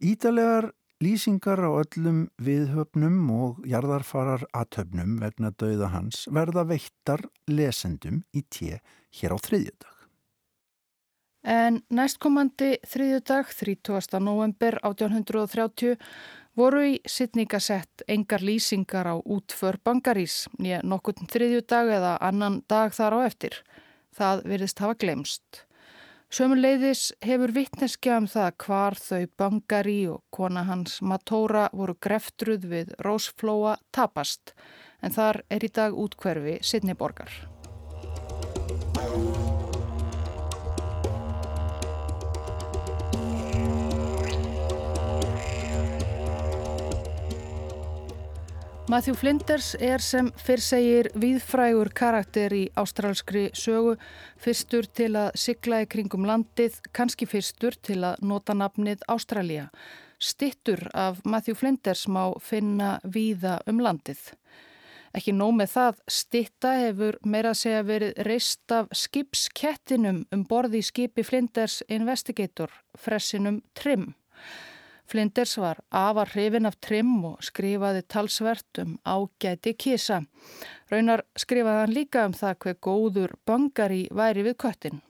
Ídalegar 0.00 0.70
Lýsingar 1.00 1.56
á 1.64 1.80
öllum 1.80 2.26
viðhöfnum 2.44 3.22
og 3.32 3.62
jarðarfarar 3.64 4.42
aðtöfnum 4.52 5.14
vegna 5.22 5.48
dauða 5.56 5.88
hans 5.94 6.26
verða 6.28 6.66
veittar 6.68 7.22
lesendum 7.48 8.18
í 8.36 8.42
tje 8.52 8.82
hér 9.16 9.32
á 9.32 9.38
þriðjödag. 9.40 9.94
En 11.40 11.78
næstkomandi 11.88 12.74
þriðjödag, 12.84 13.48
30. 13.56 14.20
november 14.20 14.76
1830, 14.84 15.96
voru 16.58 16.82
í 16.88 16.98
sittningasett 17.08 18.04
engar 18.08 18.42
lýsingar 18.44 19.08
á 19.08 19.16
útför 19.18 19.78
bangarís, 19.84 20.46
nýja 20.58 20.82
nokkurn 20.84 21.28
þriðjödag 21.30 21.94
eða 21.98 22.12
annan 22.20 22.62
dag 22.68 22.94
þar 22.94 23.16
á 23.16 23.18
eftir. 23.26 23.60
Það 24.16 24.46
virðist 24.50 24.82
hafa 24.82 24.98
glemst. 24.98 25.64
Sömuleiðis 26.30 27.08
hefur 27.26 27.50
vittneskja 27.50 28.20
um 28.20 28.28
það 28.30 28.52
hvar 28.62 28.94
þau 28.94 29.24
Bangari 29.40 30.00
og 30.12 30.22
kona 30.30 30.62
hans 30.68 31.00
Matóra 31.02 31.66
voru 31.74 31.96
greftruð 31.98 32.68
við 32.70 32.94
Rósflóa 33.02 33.80
tapast 33.90 34.54
en 35.02 35.10
þar 35.10 35.42
er 35.50 35.66
í 35.66 35.74
dag 35.74 35.96
útkverfi 35.98 36.60
Sidniborgar. 36.62 37.34
Matthew 48.90 49.14
Flinders 49.14 49.76
er 49.78 50.02
sem 50.02 50.32
fyrr 50.34 50.62
segir 50.66 51.08
viðfrægur 51.22 51.92
karakter 51.94 52.50
í 52.50 52.64
ástrálskri 52.80 53.44
sögu, 53.54 53.92
fyrstur 54.34 54.88
til 54.90 55.12
að 55.14 55.36
sigla 55.38 55.84
í 55.84 55.86
kringum 55.92 56.24
landið, 56.26 56.80
kannski 56.90 57.28
fyrstur 57.30 57.76
til 57.86 58.00
að 58.08 58.24
nota 58.26 58.56
nafnið 58.58 59.04
Ástrálja. 59.06 59.68
Stittur 60.18 60.82
af 60.90 61.20
Matthew 61.22 61.54
Flinders 61.60 62.08
má 62.10 62.32
finna 62.42 62.96
víða 63.04 63.60
um 63.70 63.78
landið. 63.78 64.24
Ekki 65.14 65.36
nóg 65.38 65.54
með 65.60 65.70
það, 65.76 66.02
stitta 66.10 66.72
hefur 66.80 67.20
meira 67.22 67.54
að 67.54 67.60
segja 67.62 67.86
verið 67.86 68.18
reist 68.26 68.74
af 68.74 68.90
skipskettinum 68.90 70.24
um 70.34 70.42
borði 70.50 70.82
skipi 70.82 71.22
Flinders 71.22 71.78
Investigator, 71.86 72.74
fressinum 72.98 73.62
Trim. 73.70 74.16
Flinders 75.10 75.56
var 75.58 75.80
afar 75.90 76.30
hrifin 76.34 76.68
af 76.68 76.76
Trim 76.78 77.24
og 77.24 77.40
skrifaði 77.42 78.04
talsvert 78.06 78.78
um 78.78 78.92
ágæti 79.02 79.72
kísa. 79.74 80.20
Raunar 80.92 81.24
skrifaði 81.34 81.80
hann 81.82 81.94
líka 81.96 82.26
um 82.28 82.36
það 82.36 82.58
hver 82.62 82.76
góður 82.86 83.34
bangari 83.46 84.04
væri 84.14 84.44
við 84.46 84.56
köttin. 84.62 85.00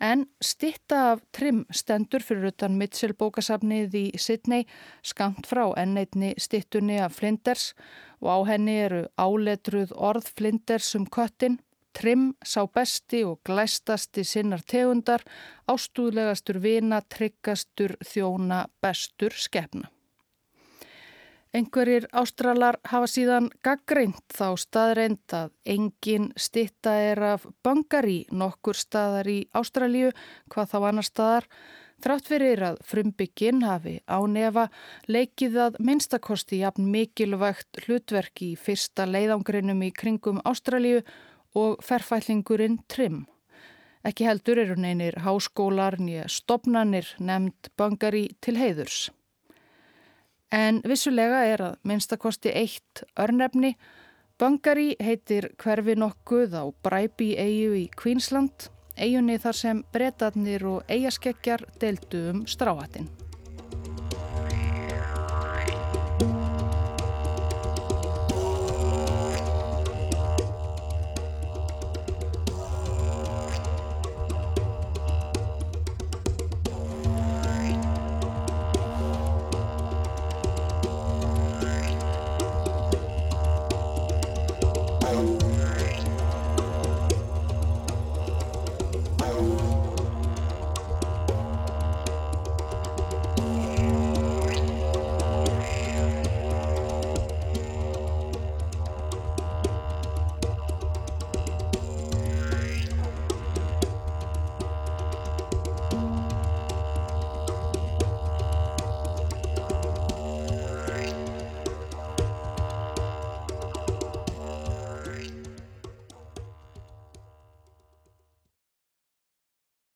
En 0.00 0.26
stitta 0.44 0.98
af 1.12 1.22
Trim 1.32 1.64
stendur 1.74 2.22
fyrir 2.22 2.52
utan 2.52 2.76
Mitchell 2.78 3.16
bókasafnið 3.18 3.96
í 3.98 4.04
Sydney 4.20 4.66
skamt 5.02 5.48
frá 5.48 5.64
enneitni 5.80 6.34
stittunni 6.38 7.00
af 7.02 7.16
Flinders 7.16 7.72
og 8.20 8.28
á 8.30 8.38
henni 8.52 8.76
eru 8.84 9.00
áletruð 9.16 9.96
orð 9.96 10.28
Flinders 10.36 10.92
um 10.94 11.08
köttin 11.08 11.58
Trim 11.96 12.32
sá 12.44 12.66
besti 12.66 13.24
og 13.26 13.40
glæstasti 13.46 14.24
sinnar 14.24 14.62
tegundar, 14.62 15.24
ástúðlegastur 15.70 16.60
vina, 16.62 17.00
tryggastur, 17.00 17.96
þjóna, 18.04 18.66
bestur, 18.82 19.34
skefna. 19.34 19.88
Engverir 21.56 22.04
ástralar 22.12 22.76
hafa 22.84 23.08
síðan 23.08 23.46
gaggreint 23.64 24.20
þá 24.36 24.52
staðreind 24.60 25.32
að 25.32 25.54
engin 25.64 26.28
stitta 26.36 26.92
er 26.92 27.22
af 27.24 27.46
bangari 27.64 28.26
nokkur 28.28 28.76
staðar 28.76 29.30
í 29.32 29.38
Ástralíu, 29.56 30.10
hvað 30.52 30.68
þá 30.74 30.76
annar 30.90 31.08
staðar, 31.08 31.46
þrátt 32.04 32.28
fyrir 32.28 32.64
að 32.68 32.76
frumbygginn 32.90 33.64
hafi 33.64 33.96
ánefa 34.04 34.66
leikið 35.08 35.56
að 35.64 35.80
minnstakosti 35.88 36.60
jafn 36.60 36.92
mikilvægt 36.92 37.80
hlutverk 37.86 38.44
í 38.44 38.52
fyrsta 38.60 39.08
leiðangrinum 39.08 39.82
í 39.88 39.90
kringum 39.96 40.44
Ástralíu 40.44 41.00
og 41.00 41.10
ferfællingurinn 41.82 42.78
Trim. 42.88 43.26
Ekki 44.06 44.26
heldur 44.28 44.60
eru 44.62 44.76
neynir 44.78 45.18
háskólar 45.24 45.98
nýja 46.00 46.28
stopnanir 46.30 47.08
nefnd 47.18 47.70
bangari 47.76 48.28
til 48.40 48.56
heiðurs. 48.60 49.08
En 50.54 50.80
vissulega 50.88 51.42
er 51.44 51.64
að 51.64 51.78
minnstakosti 51.84 52.54
eitt 52.56 53.04
örnefni. 53.20 53.74
Bangari 54.38 54.94
heitir 55.02 55.50
hverfi 55.60 55.98
nokkuð 55.98 56.54
á 56.56 56.64
Bræbi 56.82 57.34
eigu 57.36 57.74
í 57.76 57.86
Queensland, 57.92 58.70
eigunni 58.96 59.36
þar 59.42 59.56
sem 59.60 59.84
breytatnir 59.92 60.64
og 60.64 60.84
eigaskeggjar 60.88 61.66
deildu 61.82 62.28
um 62.30 62.44
stráhatinn. 62.46 63.27